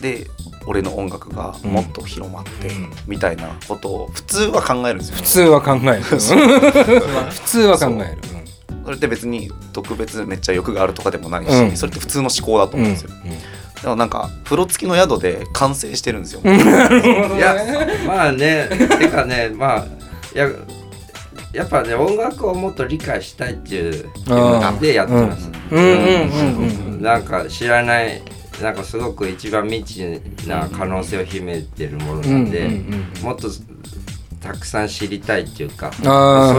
[0.01, 0.27] で
[0.67, 2.71] 俺の音楽がもっと広まって、
[3.07, 6.03] みたいなことを普通は考えるんですよ、普通は考える。
[6.09, 8.19] 普通は考える。
[8.85, 11.77] それって別に特別めっちゃ欲があるとかでもないし、うん。
[11.77, 13.11] それって普通の思考だとうん思うんですよ、
[13.83, 16.47] でもなんか風呂付きの宿で完成してるんですよ、 い
[17.41, 17.57] や
[18.07, 18.69] まあね。
[18.71, 19.87] てかねまあ
[20.35, 20.49] いや
[21.57, 23.93] やっぱね音楽をもっと理解したいっていう
[24.25, 25.51] 気持ちでやってます、
[27.01, 27.23] なん。
[27.25, 28.23] か知らない
[28.63, 28.75] なん。
[28.75, 32.51] かすごく一番未知な可能性を秘めてるものなん。
[32.51, 32.69] で、
[33.23, 33.49] もっと
[34.43, 34.89] たくさん。
[34.89, 36.03] 知りたいっていうかそ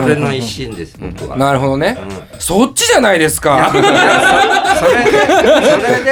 [0.08, 1.38] れの一心です僕は。
[1.38, 1.98] なるほどね、
[2.40, 3.88] そっちじゃないですかそれで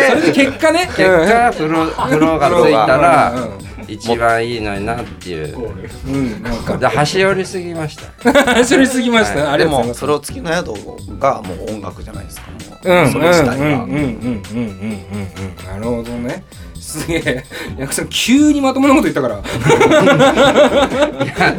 [0.09, 3.33] それで結果ね結果風呂風呂がついたら
[3.87, 5.57] 一番いいのになっていう。
[6.07, 6.77] うんなんか。
[6.77, 8.63] で端折りすぎました。
[8.65, 9.53] それすぎました、はい。
[9.53, 10.05] ありでがとうございます。
[10.05, 12.47] も風呂付きの宿がもう音楽じゃないですか。
[12.51, 16.43] もう、うんうんそれ自体が、うんうんうんうんうんうんうんなるほどね
[16.79, 17.43] すげえ
[17.79, 19.41] ヤクさん急にまともなこと言ったから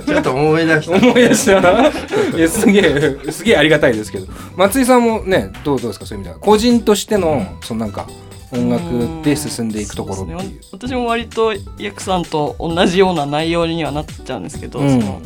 [0.07, 1.89] ちょっと思い出した思い出した
[2.37, 2.81] いやすげ
[3.27, 8.07] えすげえありがたいですけど松井さんもねどうどうですかそういう意味では個人としてのそのなんか
[8.53, 10.39] 音楽で進んでいくところっていう。
[10.39, 10.69] そうですね。
[10.73, 15.01] 私も割とヤクさんと同じような内容にはなっちゃうんですけど、うん。
[15.01, 15.21] その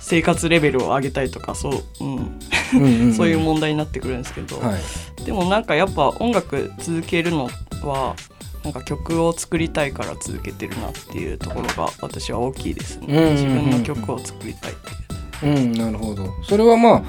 [0.00, 3.12] 生活レベルを上げたいとかそう,、うん。
[3.14, 5.24] そういう問題になってくるんですけど、はい。
[5.24, 7.48] でもなんかやっぱ音楽続けるの
[7.82, 8.16] は
[8.64, 13.34] なんか曲を作りたいから続けてるなっていうところが私は大きいですね、うんうんうんうん。
[13.34, 15.56] 自分の曲を作りたいっていう。
[15.56, 16.26] うんなるほど。
[16.42, 17.02] それはまあ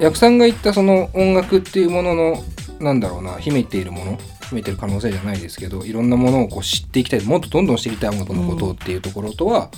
[0.00, 2.44] 役さんが言ったその音楽っていうものの
[2.80, 4.18] なんだろうな秘めているもの
[4.50, 7.22] 秘めてる可能性じゃないですけどいろんなものをこう知っていきたい。
[7.22, 9.70] もっとどんどん知りたい音楽のことをっていうところとは、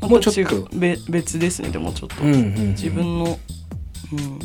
[0.00, 0.68] もうちょっと
[1.10, 3.38] 別ですねでもちょっと、うんうんうん自分の、
[4.12, 4.38] うん、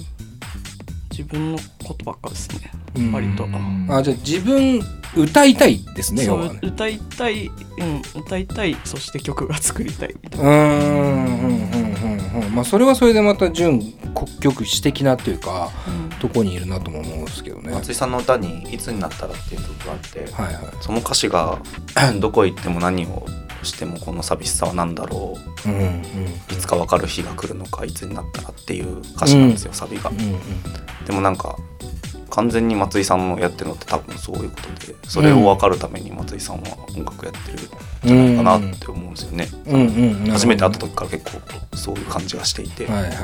[1.09, 3.11] 自分のことばっかですね、うん。
[3.13, 3.47] 割と。
[3.89, 4.82] あじゃあ自分
[5.16, 6.59] 歌いたいですね要そはね。
[6.61, 7.49] う歌いたい、う
[7.84, 11.74] ん、歌いたいそして曲が作りたいみたいうーんうんうんうんうん
[12.56, 13.82] まあそれはそれでまた純
[14.16, 15.72] 国曲詩的なというか
[16.12, 17.74] な、とこにいるなとも思うんですけどね。
[17.74, 20.64] 松井さんの歌に「いつになったら」っていう曲があって、はいはい。
[20.80, 21.60] その歌詞が
[22.22, 23.26] どこ行っても何を
[23.62, 25.36] してもこの寂しさは何だろ
[25.66, 25.70] う。
[25.70, 26.06] うんうん
[26.49, 30.10] いつか分かる日が来るのかいつになったらっていう歌詞なんですよ、サビが。
[30.10, 30.39] うんうん。
[31.06, 31.58] でもなんか
[32.30, 43.17] 完全に松井さんのやってるのって多分そういうことでそれを分かるために松井さんは音楽やってるんじゃないかなって思うんですよね、うんうんうん初めて会った時から結構そういう感じがしていて、はいはいはい。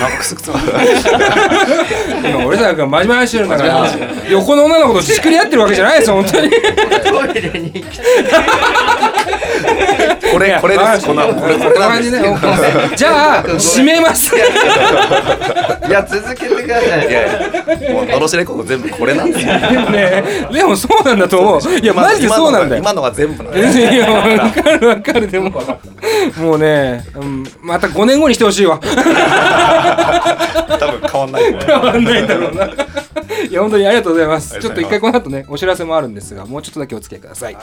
[0.00, 3.90] なんかくすくす今俺らが真面目な話してるんだから
[4.30, 6.50] 横の女の子としくり合ってるわけじゃないですよ本当に。
[6.50, 6.56] ト
[7.38, 8.02] イレに行きた
[10.12, 11.06] いこれこれです。
[11.06, 11.72] このこれこれなんです。
[11.72, 12.18] こんな感じね。
[12.20, 14.34] OK じゃあ締めます。
[14.36, 14.38] い
[15.90, 17.92] や続けてください。
[17.92, 19.46] もうのろしレコード全部これなんです。
[19.46, 19.54] よ
[19.90, 21.60] ねでもそうなんだと思う。
[21.78, 22.82] いやマジでそうなんだよ。
[22.82, 25.50] 今のが全部なんですいやわかるわかるでも。
[26.36, 28.78] もうね、うん、また5年後にしてほしいわ。
[30.78, 32.66] 多分変わんない変わんないんだろうな。
[33.48, 34.58] いや本当にありがとうございます。
[34.58, 37.62] ちょっと一回この後ねお知らせもあるんですがもうちょっとだけお付き合いください、現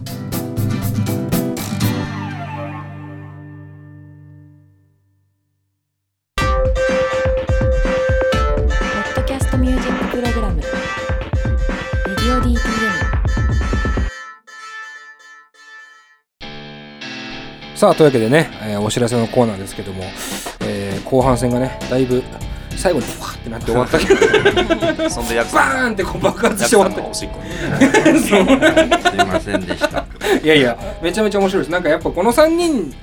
[17.81, 20.03] さあというわけでね、えーお知らせのコーナーですけども、
[20.59, 22.21] えー後半戦がねだいぶ
[22.77, 25.09] 最後にフワってなって終わったけど。
[25.09, 27.11] そんでヤクバーンってこう爆発ヤして終わった。
[27.15, 27.27] すい
[29.25, 30.05] ませんでした。
[30.43, 31.71] いやいやめちゃめちゃ面白いです。
[31.71, 32.93] なんかやっぱこの3人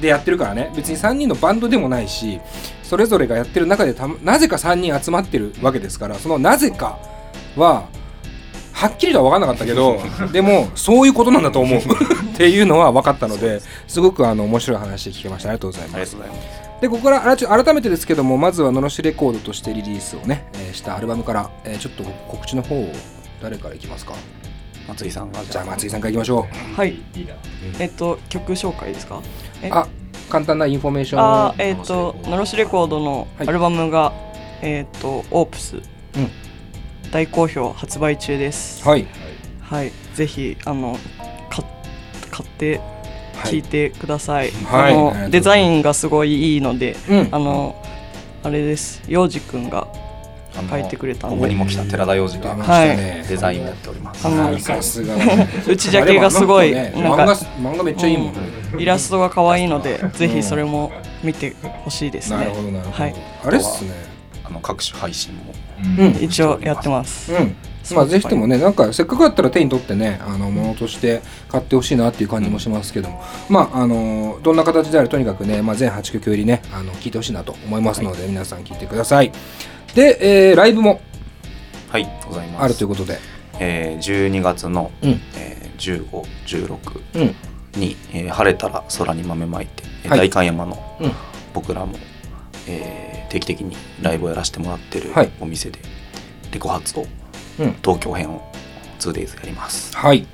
[0.00, 2.40] でやってるからね別に3人のバンドでもないし
[2.84, 7.00] それぞれがやってる中でたなぜか3人集まってるわけですからそのなぜか
[7.56, 7.86] は
[8.74, 10.00] はっきりとは分かんなかったけど
[10.32, 11.80] でもそういうことなんだと思う。
[11.80, 15.50] っていうのは分かったのですごくあの面白い話聞けました。
[15.50, 16.16] ありがとうございあます。
[16.16, 16.80] りがとうございます。
[16.80, 22.92] でここからあらちょ改めてですけどもまずはのろしレコードとしてリリースをね、えーしたアルバムから、えーちょっと告知の方を
[23.40, 24.14] 誰からいきますか？
[24.88, 26.76] 松井さんがじゃあ松井さんからいきましょう。
[26.76, 26.98] はい。
[27.78, 29.22] えっと曲紹介ですか？
[29.62, 29.70] え？
[29.70, 29.86] あ
[30.28, 31.20] 簡単なインフォメーション。
[31.20, 33.48] あーえっ、とのろしレコードのはい。
[33.48, 34.12] アルバムが、
[34.60, 35.82] えっ、と OOPTH、うん
[37.14, 38.82] 大好評発売中です。
[38.82, 39.06] はい。
[39.60, 39.92] はい。
[40.14, 40.98] ぜひあの
[41.48, 41.62] か
[42.32, 42.80] 買って
[43.36, 43.62] はい。
[43.62, 44.92] てください、はい。
[44.92, 47.28] あのデザインがすごいいいのでうん。
[47.30, 47.80] あの
[48.42, 49.00] あれです。
[49.06, 49.86] 陽次くんが
[50.68, 51.36] 書いてくれたんで。
[51.36, 53.24] ここにも来た寺田洋次が出ましたね。
[53.28, 54.26] デザインをやっております。
[54.26, 54.60] あのはい。
[54.60, 55.14] さすが。
[55.68, 58.34] 内ジャケがすごいねなんか漫画漫画めっちゃいいもん、
[58.76, 60.90] イラストが可愛いのでぜひそれも
[61.22, 61.54] 見て
[61.84, 62.38] ほしいですね。
[62.38, 63.14] なるほどなるほど、はい。
[63.44, 63.92] あれっすね。
[64.42, 65.63] あの各種配信もうん
[66.20, 67.56] 一応やってます、うん。
[67.94, 79.32] まあぜひともねなんかせっかくだったら手に取ってねあのものとして買ってほしいなっていう感じもしますけども、まああのどんな形であれとにかくね、まあ、全8曲よりねあの聞いてほしいなと思いますので、皆さん聞いてください。
[79.94, 81.00] で、えーライブも
[81.90, 82.64] はいございます。
[82.64, 83.18] あるということで。
[83.60, 85.20] えー12月の、うん。
[85.36, 86.24] えー、
[86.58, 87.80] 1516うん。
[87.80, 90.18] に、えー晴れたら空に豆まいて、えーはい。
[90.18, 91.12] 代官山のうん。
[91.52, 91.94] 僕らも、
[92.66, 95.30] えー定期的にライブをやらせてもらってるはい。
[95.40, 95.78] お店で
[96.52, 97.06] レコ発を
[97.58, 97.74] うん。
[97.82, 98.42] 東京編を
[98.98, 99.96] 2days やります。
[99.96, 100.26] はい。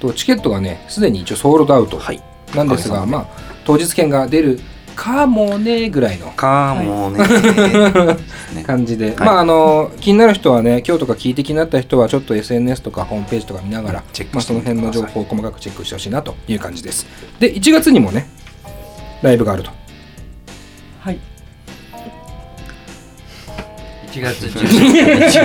[0.00, 2.22] とチケットがねすでに一応ソールドアウトはい。
[2.54, 3.26] なんですが、おかげさまあ
[3.64, 4.60] 当日券が出る
[4.96, 7.18] かもねぐらいのかもね。
[8.54, 8.64] ね。
[8.64, 9.16] 感じで、はい。
[9.18, 17.06] まああの気になる人はね今日とか聞いて気になった人はちょっと SNS とかホームページとか見ながら、まあ、チェックしてその辺の情報を細かくチェックしてほしいなという感じです。
[17.38, 18.28] で1月にもね
[19.22, 19.70] ライブがあると
[24.12, 24.58] 1月16
[25.28, 25.38] 日。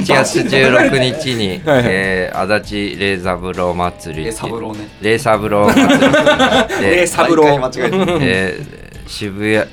[0.00, 1.84] 1 月16日に、 はいはい。
[1.86, 4.26] えー足立霊三郎祭り。
[4.28, 4.88] えサブローね。
[5.00, 5.88] 霊三郎祭り。
[6.80, 7.58] で霊三郎。
[7.58, 7.90] 毎回間違
[8.20, 9.66] ええー渋谷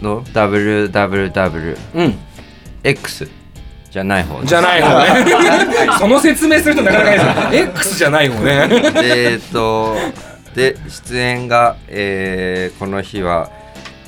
[0.00, 2.18] の WWWX うん。
[3.90, 4.46] じゃない方ね。
[4.46, 5.06] じゃない方ね。
[5.98, 7.62] その説明するとなかなかないです。
[7.64, 8.68] よ X じゃない方ね。
[8.68, 9.96] でえっと
[10.54, 13.50] で出演が、えーこの日は、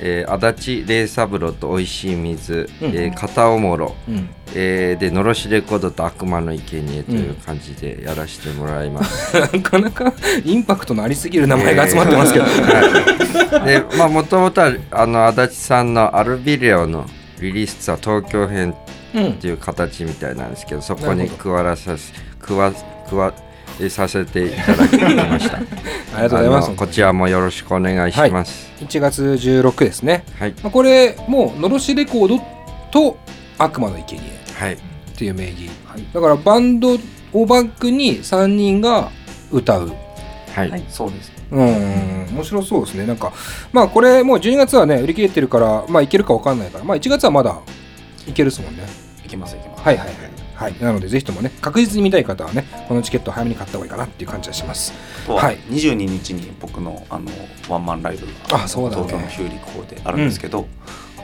[0.01, 2.89] えー足立霊三郎と美味しい水、うん。
[2.89, 4.29] えー片おもろ、うん。
[4.55, 10.13] えーでのろしレコードと悪魔の生贄という感じでやらせてもらいます、 なかなか
[10.45, 13.67] インパクトのありすぎる名前が集まってますけど、はい。
[13.67, 17.07] でまあもともとはあの足立さんのアルビレオの
[17.41, 18.75] リリースツアー東京編
[19.15, 22.73] うんっていう形みたいなんですけどそこに加わらさせ加わ
[23.09, 23.48] 加わえ
[23.89, 25.59] させていただきました。
[25.59, 25.67] あり
[26.15, 26.71] がとうございます。
[26.75, 28.71] こちらもよろしくお願いします。
[28.81, 30.55] 1月16ですね、はい。
[30.63, 32.41] まあ、これもうのろしレコード
[32.91, 33.19] と
[33.59, 34.23] 悪魔の生贄。
[34.55, 34.75] はい。
[34.75, 34.77] っ
[35.17, 35.71] ていう名義、
[36.13, 36.99] だからバンド
[37.33, 39.11] をバックに3人が
[39.51, 39.93] 歌う。
[40.55, 40.85] はい、はい。
[40.89, 41.33] そうです。
[41.51, 42.27] うん。
[42.33, 43.07] 面白そうですね。
[43.07, 43.33] なんか
[43.73, 47.59] まあこれもう12月はね売り切れてるからまあいけるかわかんないからまあ1月はまだ
[48.27, 48.83] いけるっすもんね。
[49.25, 49.83] いけますいけます。
[49.83, 54.93] はいはいはいはい、なのでぜひともね確実に見たい方はねこのチケットを早めに買った方がいいかなっていう感じがします。
[55.29, 55.59] ははい。
[55.71, 57.31] 22日に僕のあの
[57.69, 60.67] ワンマンライブがあそうだね東京のヒューリックホールであるんですけど、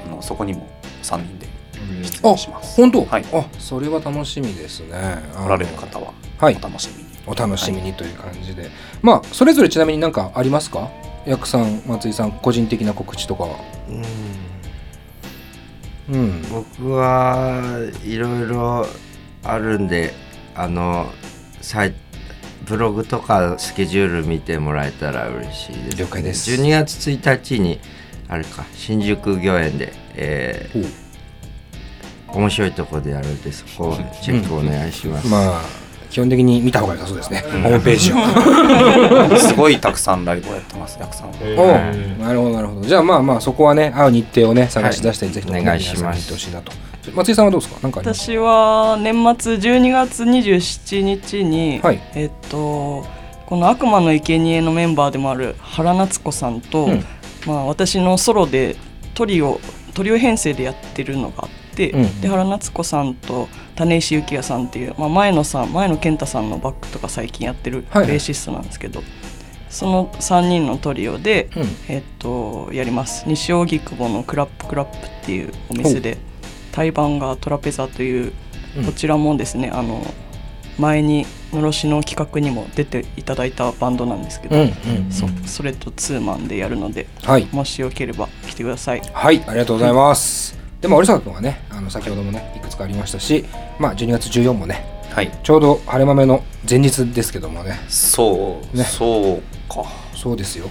[0.07, 0.68] あのそこにも
[1.03, 1.49] 3人で
[2.05, 2.76] 出演します。
[2.76, 3.24] 本当、はい。
[3.32, 5.22] あそれは楽しみですね。
[5.35, 6.57] 来られる方ははい。
[6.57, 7.11] お楽しみに。
[7.26, 8.70] お楽しみにという感じで、
[9.03, 10.91] まあそれぞれちなみになんかありますか？
[11.26, 13.57] 薬さん松井さん個人的な告知とかは。
[16.11, 16.14] うん。
[16.14, 16.43] うん。
[16.51, 18.87] 僕はいろいろ
[19.45, 20.14] あるんで
[20.55, 21.12] あの
[21.61, 21.95] サイ
[22.64, 25.97] ブログとかスケジュール見てもらえたら嬉しいです。
[25.97, 26.51] 了解です。
[26.51, 27.78] 12月1日に
[28.28, 31.05] あれか新宿御苑で、えー
[32.34, 39.34] 面白いところでやるんでそこをチェックお願いします、まあ基本的に見た方が良さそうですね、ホームページを。
[39.36, 41.30] すごいたくさんライブをやってます、ヤクさん。
[41.30, 41.34] は。
[41.59, 42.24] おう。
[42.24, 42.86] なるほどなるほど。
[42.86, 46.38] じゃあまあまあそこはね会う日程をね探し出して、ぜひとも、ね、お願いします。
[46.38, 46.70] しいなと
[47.12, 47.80] 松井さんはどうですか？
[47.82, 52.00] 何か私は年末12月27日に、はい。
[52.14, 53.05] えっと
[53.46, 57.05] この悪魔の生贄のメンバーでもある原夏子さんと、うん。
[57.46, 58.76] まあ、私のソロで
[59.14, 59.61] トリオ
[59.92, 68.16] トリオ編成でやってるのがあって、うんで原夏子さんと種石幸也さんっていう、まあ、前野さん前野健太さんのバックとか最近やってるベはいはい。
[68.16, 69.02] ーシストなんですけど、
[69.68, 71.62] その3人のトリオで、うん。
[71.88, 73.24] えっとやります。
[73.28, 76.16] 西荻窪のクラップクラップっていうお店で
[76.75, 78.33] 対バンがトラペザという、
[78.77, 80.05] うんこちらもですねあの
[80.81, 84.72] 前にのろしの企画にも出ていただいたバンドなんですけど、うんうん
[85.12, 93.45] そそれとツーマンでやるのではいもしよければ来てくださいはいありがとうございます、でも有坂君はねあの先ほどもねいくつかありましたし
[93.79, 95.31] まあ12月14もねはい。
[95.45, 99.85] ちょうど晴れ豆の前日ですけどもねそう、ねそうか。
[100.16, 100.68] そうですよ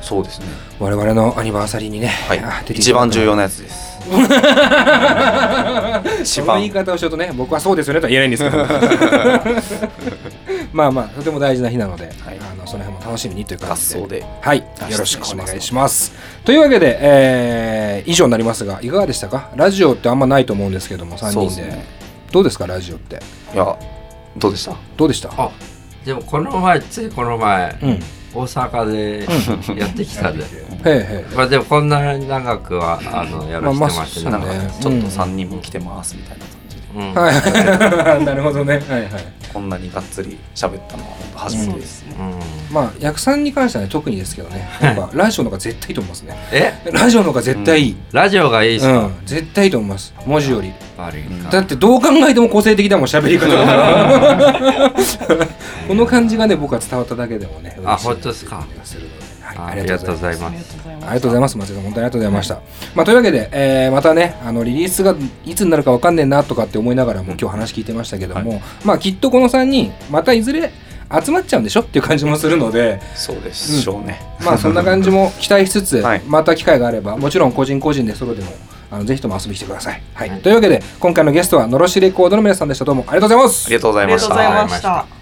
[0.00, 0.46] そうですね。
[0.80, 2.62] 我々のアニバーサリーにね、はいあ。
[2.66, 3.91] 出て一番重要なやつです。
[6.22, 8.58] 一 その番言い方をしようとね僕はそうですよねとは言えないんですけど。
[10.72, 12.38] まあまあとても大事な日なので、はい。
[12.40, 14.00] あのその辺も楽しみにという感合じで。
[14.00, 14.24] 奏で。
[14.40, 14.64] はい。
[14.80, 16.12] あよろしくお願いします。
[16.44, 19.50] というわけで、えー以上になりますがいかがでしたか？
[19.54, 21.62] ラジオってあんまないと思うんですけども3人で。
[21.68, 21.84] ね。
[22.32, 22.66] どうですか？
[22.66, 23.20] ラジオって。
[23.54, 23.76] いや、
[24.36, 24.72] どうでした？
[24.96, 25.30] どうでした？
[25.36, 25.50] あ
[26.06, 27.90] でもこの前ついこの前、うん。
[27.90, 28.00] へ
[28.34, 30.44] 大阪でやってきたんで
[30.86, 34.66] えへまあでもこんなに長くはあのやらせてもらってまあまあなかったなん。
[34.68, 36.44] か、ちょっと3人も来てますみたいな
[36.94, 38.82] はい なるほどね。
[38.88, 39.10] はいはい。
[39.52, 42.04] こんなにがっつり喋ったのは本当初めてです。
[42.18, 42.74] うん。
[42.74, 44.68] まあ役さんに関してはね特にですけどね。
[44.80, 46.36] やっぱラジオの方が絶対いいと思いますね。
[46.52, 46.74] え？
[46.92, 50.14] ラジオの方が絶対いい、ラジオがいいっすか、うん、絶対いいと思います。
[50.26, 50.72] 文字より。
[51.50, 53.48] だってどう考えても個性的だもん喋り方。
[53.48, 54.92] が
[55.88, 59.21] この感じがね僕は伝わっただけでもねあ本当ですかするので
[59.56, 59.68] はい。
[59.68, 60.76] あありがとうございます。
[60.84, 61.58] ありがとうございます。
[61.58, 61.82] 松井さん。
[61.82, 62.60] 本当にありがとうございました、
[62.94, 70.70] まあ、というわけで、えーまたねあのリリースがいつになるかわかんねえなとかって思いながらも今日話聞いてましたけども、まあきっとこの3人またいずれ
[71.20, 74.20] 集まっちゃうんでしょっていう感じもするのでそうでしょうね。
[74.44, 76.22] まあそんな感じも 期待しつつ、はい。
[76.26, 78.50] また機会があればもちろん個人個人でソロでも
[78.90, 80.30] あのぜひとも遊びに来てください、はい。
[80.42, 82.84] というわけで今回のゲストはのろしレコードの皆さんでした。
[82.84, 83.66] どうもありがとうございます。
[83.66, 85.21] ありがとうございました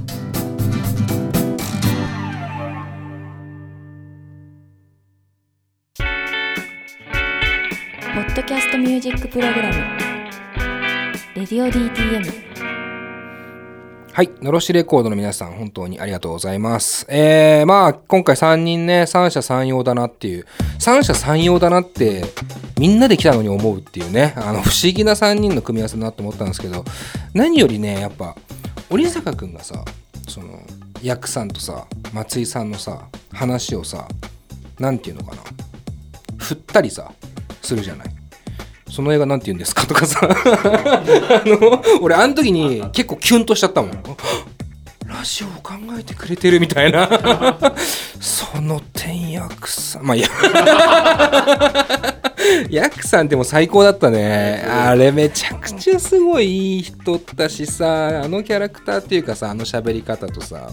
[8.81, 9.73] ミュージックプログラム
[11.37, 12.33] 「レディオ DTM」
[14.11, 14.31] はい。
[14.41, 17.05] のろしレコードの皆さん、本当にありがとうございます。
[17.07, 20.47] えー、まあ、今回3人ね、三者三様だなっていう、
[20.79, 22.25] 三者三様だなって、
[22.79, 26.83] みんなで来たのに思うっていうね、あの、不思議な3人の組み合わせだなと思ったんですけど、
[27.35, 28.35] 何よりね、やっぱ、
[28.89, 29.85] 織坂くんがさ、
[30.27, 30.59] その、
[31.03, 34.07] ヤクさんとさ、松井さんのさ、話をさ、
[34.79, 35.43] なんていうのかな、
[36.39, 37.11] 振ったりさ、
[37.61, 38.20] するじゃない。
[38.91, 39.87] その映画なんて言うんですか？
[39.87, 40.19] とかさ。
[40.23, 43.91] あの俺あの時に結構キュンとしちゃったもん。
[45.05, 47.07] ラジオを考えてくれてるみたいな。
[48.19, 50.03] その天役さん。
[50.03, 50.29] まあいいや
[52.69, 54.63] ヤクさんでも最高だったね。
[54.67, 60.71] あれめちゃくちゃすごいいい人だしさあのキャラクターっていうかさあの喋り方とさ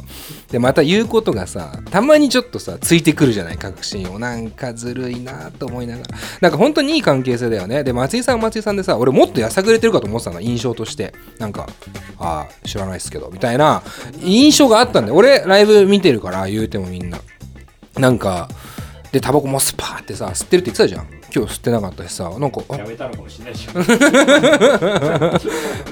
[0.51, 4.19] でまた言うことがさたまにちょっとさついてくるじゃない確信を。
[4.19, 6.09] なんかずるいなと思いながら。
[6.41, 7.85] なんか本当にいい関係性だよね。
[7.85, 11.13] で松井さんは松井さんでさ俺もっとやさぐれてるかと思ってたの印象として。
[11.39, 11.69] なんか
[12.19, 13.31] ああ知らないっすけど。
[13.33, 13.83] みたいな
[14.23, 15.17] 印象があったんだよ。
[15.17, 17.21] 俺ライブ見てるから言うてもみんな。
[17.97, 18.49] なんか
[19.13, 21.07] でタバコもスパーってさ吸ってるって言ってたじゃん。
[21.35, 23.69] 今日吸ってなかったしさなんかあやめたのかもしれないし。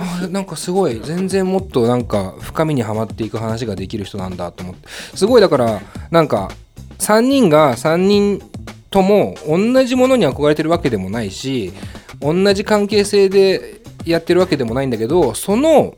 [0.01, 4.89] あなんかすごい全然もっとなんか深みにはまっていく話ができる人なんだと思って。
[5.15, 6.51] すごいだからなんか
[6.99, 8.43] 3人が3人
[8.91, 11.73] とも同じものに憧れてるわけでもないし
[12.21, 15.95] 同じ関係性でやってるわけでもないんだけどその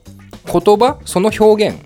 [0.47, 1.79] 言葉その表現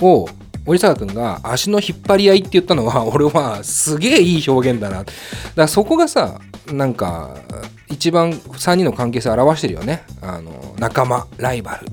[0.00, 0.28] を
[0.66, 4.98] 折坂君が足の引っ張り合いって言ったのは 俺はすげえいい表現だな。
[4.98, 5.12] だか
[5.54, 6.40] らそこがさ
[6.72, 7.36] なんか
[7.88, 10.02] 一番3人の関係性を表してるよね。
[10.20, 11.86] あの仲間ライバル。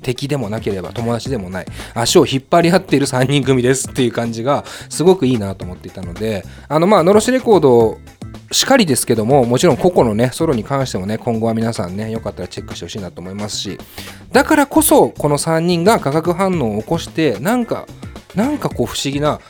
[0.00, 1.66] 敵でもなければ友達でもない。
[1.94, 6.44] 足を引っ張り合っている3人組ですっていう感じがすごくいいなと思っていたので。
[6.68, 7.98] あのまあのろしレコード
[8.50, 13.78] しかりですけどももちろん個々のねソロに関してもね今後は皆さんねよかったらチェックしてほしいなと思いますし。
[14.32, 17.86] だからこそこの3人が化学反応を起こしてなんか
[18.38, 19.40] なんかこう不思議な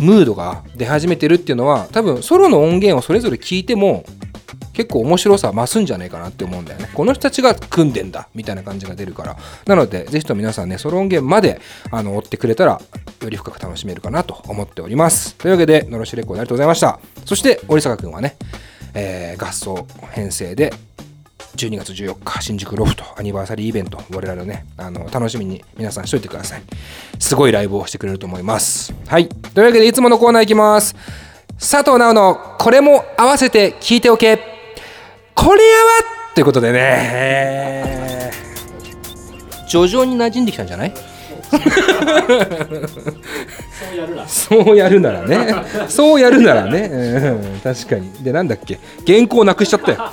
[0.00, 4.04] ムードが出始めてるっていうのは多分ソロの音源をそれぞれ聞いても
[4.72, 6.90] 結構面白さ増すんじゃないかなって思うんだよね。
[6.94, 9.36] この人たちが組んでんだみたいな感じが出るから。
[9.66, 12.80] なのでぜひとも皆さんねソロ音源まであの追ってくれたら
[13.20, 15.36] より深く楽しめるかなと思っております。
[15.36, 16.98] というわけでのろしレコードありがとうございました。
[17.24, 18.36] そして折坂君はね、
[18.94, 20.72] えー合奏編成で
[21.56, 26.62] 12月14日新宿ロフトアニバーサリーイベント我々ねあの楽しみに皆さんしといてください。
[27.18, 28.94] すごいライブをしてくれると思います。
[29.06, 29.28] はい。
[29.28, 30.94] というわけでいつものコーナーいきます。
[31.58, 34.38] 佐藤直のこれも合わせて聞いておけ。
[35.34, 35.90] これやわ
[36.34, 36.78] ということでね。
[36.80, 38.12] えー
[39.68, 40.92] 徐々に馴染んできたんじゃない？
[44.26, 45.88] そうやるならね。
[45.88, 48.12] そうやるならね、うん、確かに。
[48.22, 48.78] でなんだっけ？
[49.06, 50.12] 原稿なくしちゃったよ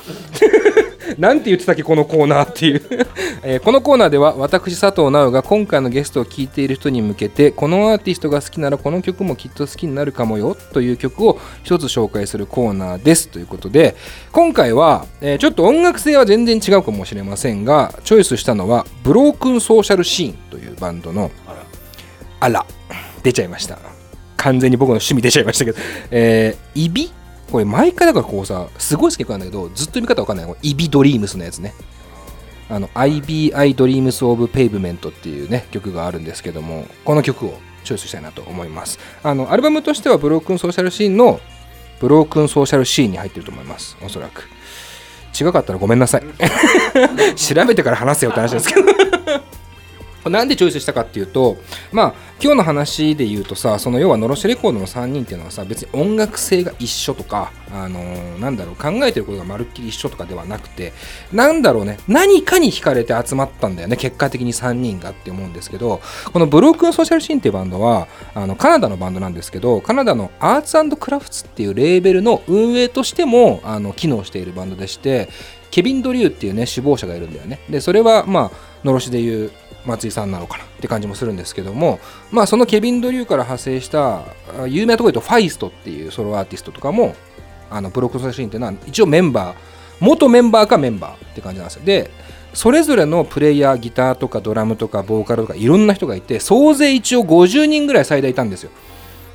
[1.17, 2.81] なんて言ってたっけこのコーナーっていう、
[3.43, 13.29] えーこのコーナーでは私佐藤直が今回のゲストを聴いている人に向けてこのアーティストが好きならこの曲もきっと好きになるかもよという曲を一つ紹介するコーナーです。
[13.29, 13.95] ということで
[14.31, 21.31] 今回は、えーちょっと音楽性は全然違うかもしれませんがチョイスしたのはブロークンソーシャルシーンというバンドの
[22.39, 22.65] あら。
[23.23, 23.77] 出ちゃいました。
[24.37, 25.77] 完全に僕の趣味出ちゃいましたけど。
[26.11, 27.11] えー、イビ？
[27.51, 31.73] これ毎回だからこうさすごい好きなんだけどずっと読み方わかんないこれイビドリームスのやつね。
[32.71, 38.99] あの IBI Dreams of Pavement っていうね曲があるんですけどもこの曲をチョイスしたいなと思います。
[39.23, 41.39] あのアルバムとしてはブロークンソーシャルシーンの
[41.99, 43.97] ブロークンソーシャルシーンに入ってると思います。
[44.03, 44.47] おそらく。
[45.39, 46.23] 違かったらごめんなさい。
[47.35, 48.81] 調べてから話せよって話ですけど。
[50.25, 51.57] なんでチョイスしたかっていうと
[51.91, 60.93] まあ今日の話で言うとさその要はのろしレコードの3人っていうのはさ別に音楽性が一緒とかあのーなんだろう考えてることがまるっきり一緒とかではなくて
[61.31, 66.01] なんだろうね何かに惹かれて集まったんだよね結果的に3人がって思うんですけど
[66.31, 75.29] このブロークンソーシャルシーンっていうバンドはあのカナダのバンドなんですけどカナダのアーツクラフツっていうレーベルの運営としてもあの機能しているバンドでして
[75.71, 77.59] ケビン・ドリューっていうね首謀者がいるんだよね。
[77.69, 79.51] でそれはまあのろしでいう
[79.89, 81.99] 松井さんなのかなって感じもするんですけども
[82.31, 84.23] まあそのケビン・ドリューから派生した
[84.67, 87.15] 有名なところで言うとファイストっていうソロアーティストとかも
[87.69, 89.57] あのブロックソーシーンっていうのは一応メンバー
[89.99, 91.83] 元メンバーかメンバーって感じなんですよ。
[91.83, 92.09] で
[92.53, 98.71] それぞれのプレイヤーギターとかドラムとかボーカルとかいろんな人がいて総勢一応50人ぐらい最大いたんですよ。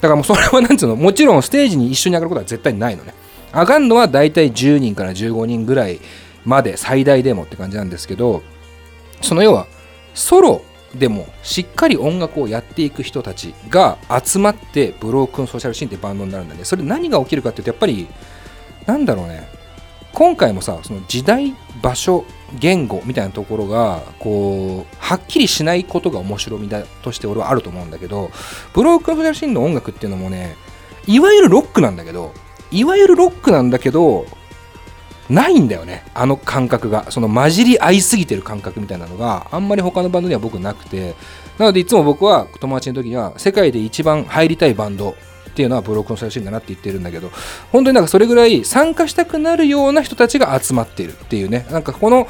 [0.01, 3.15] だからもうそれはなんつうのもちろんステージに一緒に上がることは絶対ないのね。
[3.55, 6.01] 上がるのは大体10人から15人ぐらい
[6.45, 8.43] まで最大でもって感じなんですけど
[9.23, 9.67] その要は
[10.15, 10.63] ソロ
[10.95, 16.65] でもしっかり音楽をやっていく人たちが集まってブロークンソーシャルシーンってバンドになるんだね。
[16.65, 18.07] それ何が起きるかっていうとやっぱり
[18.87, 19.49] なんだろうね。
[20.13, 22.25] 今回もさその時代場所
[22.61, 28.31] 言語みたいなところがこうはっきりしないことが面白みだとして俺はあると思うんだけど
[28.75, 30.55] ブロークンソーシャルシーンの音楽っていうのもね
[31.09, 32.33] いわゆるロックなんだけど
[32.71, 34.27] いわゆるロックなんだけど
[35.29, 36.05] ないんだよね。
[36.15, 37.11] あの感覚が。
[37.11, 41.15] その混じり合いすぎてる感覚みたいなのがあんまり他のバンドには僕なくて。
[41.59, 45.15] なのでいつも僕は友達の時には世界で一番入りたいバンドっ
[45.55, 47.31] ていうのはブロックの最初だなって言ってるんだけど
[47.71, 51.65] 本当になんかそれぐらい参加したくなるような人たちが集まっているっていうね。
[51.71, 52.27] なんかこの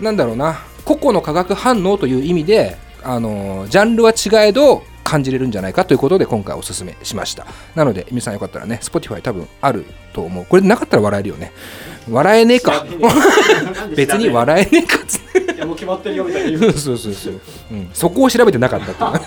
[0.00, 7.46] なんだろうな個々の化学反応という意味であのジャンルは違えど感じれるんじゃないかということで今回おすすめしました。
[7.74, 9.84] なので皆さんよかったらね Spotify 多分ある
[10.14, 10.46] と思う。
[10.46, 11.52] これなかったら笑えるよね。
[12.08, 12.84] 笑えねえか。
[13.94, 15.54] 別に笑えねえかっつって。
[15.54, 17.40] いやもう決まってるよみたいそうそうそう、
[17.70, 17.74] う。
[17.74, 19.20] ん、そこを調べてなかったってい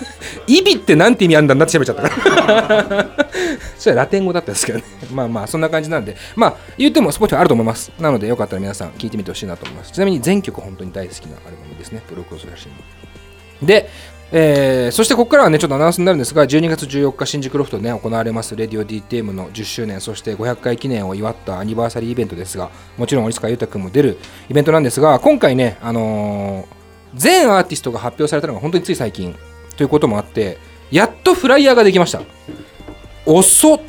[0.56, 0.58] う。
[0.60, 3.26] 意味ってなんて意味あんだんなって調べちゃったから。
[3.78, 4.84] それはラテン語だったんですけどね。
[5.12, 6.16] まあまあそんな感じなんで。
[6.34, 7.92] まあ言ってもスポーツあると思います。
[7.98, 9.92] なのでよかったら皆さん聞いてみてほしいなと思います。
[9.92, 12.02] ちなみに全曲本当に大好きなアルバムですね。
[12.08, 12.74] プロクロスらしいの
[13.66, 13.88] で
[14.32, 24.18] えーそしてここからはねちょっとアナウンスになるんですが12月14日新宿ロフトで、ね、行われますレディオ DTM の10周年そして500回記念を祝ったアニバーサリーイベントですがもちろん折塚裕太君も出る
[24.48, 26.76] イベントなんですが今回ね、あのー
[27.14, 29.34] 全アーティストが発表されたのが本当につい最近
[29.76, 30.58] ということもあって
[30.90, 32.20] やっとフライヤーができました。
[33.24, 33.80] 遅っ。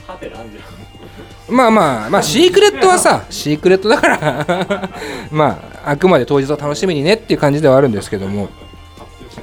[1.50, 4.90] まあまあまあシークレットはさシークレットだから
[5.32, 8.50] まああくまで当日を楽しみにねっていう感じではあるんですけども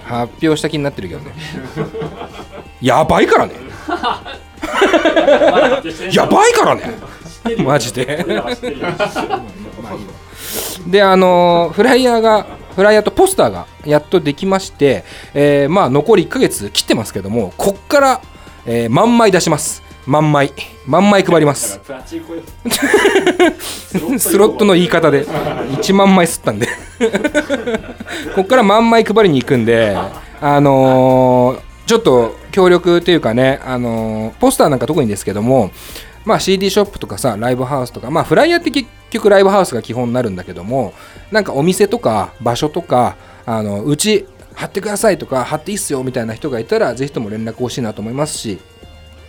[0.05, 1.33] 発表した気になってるけどね。
[2.81, 3.55] やばいからね。
[6.13, 6.83] やばいからね。
[7.65, 8.25] マジで。
[10.87, 12.47] であのフライヤーが
[12.77, 18.21] フライヤーとポスターがやっとできまして、えーまあ残り1ヶ月切ってますけどもこっから、
[18.67, 20.53] えー万枚出します万枚
[20.87, 21.81] 万枚配ります。
[24.19, 25.25] スロットの言い方で。
[25.25, 26.69] 1万枚吸ったんで。
[28.35, 29.97] こっから万枚配りに行くんで
[30.41, 35.71] あのーちょっと協力というかね、あのーポスターなんか特にですけども
[36.25, 40.95] まあ CD ショップとかさライブハウスとかまあフライヤーって結局ライブハウスが基本になるんだけども
[41.31, 48.59] なんかお店とか場所とかあのうち貼ってくださいとか貼っていいっすよみたいな人がいたらぜひとも連絡欲しいなと思いますし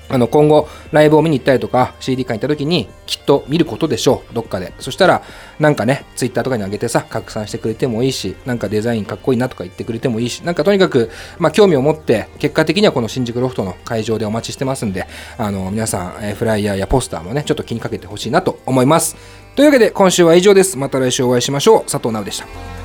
[0.10, 4.34] あの今後ライブを見に行ったりとか CD 買いに行った時にきっと見ることでしょう。
[4.34, 4.74] どっかで。
[4.80, 5.24] そしたら
[5.60, 19.16] なんかね Twitter とかに上げてさ拡散してくれてもいいしなんかデザインかっこいいなとか言ってくれてもいいしなんかとにかく、まあ、興味を持って結果的にはこの新宿ロフトの会場でお待ちしてますんであの皆さん、えフライヤーやポスターもねちょっと気にかけてほしいなと思います。
[19.56, 20.78] というわけで今週は以上です。
[20.78, 21.82] また来週お会いしましょう。
[21.84, 22.85] 佐藤直でした。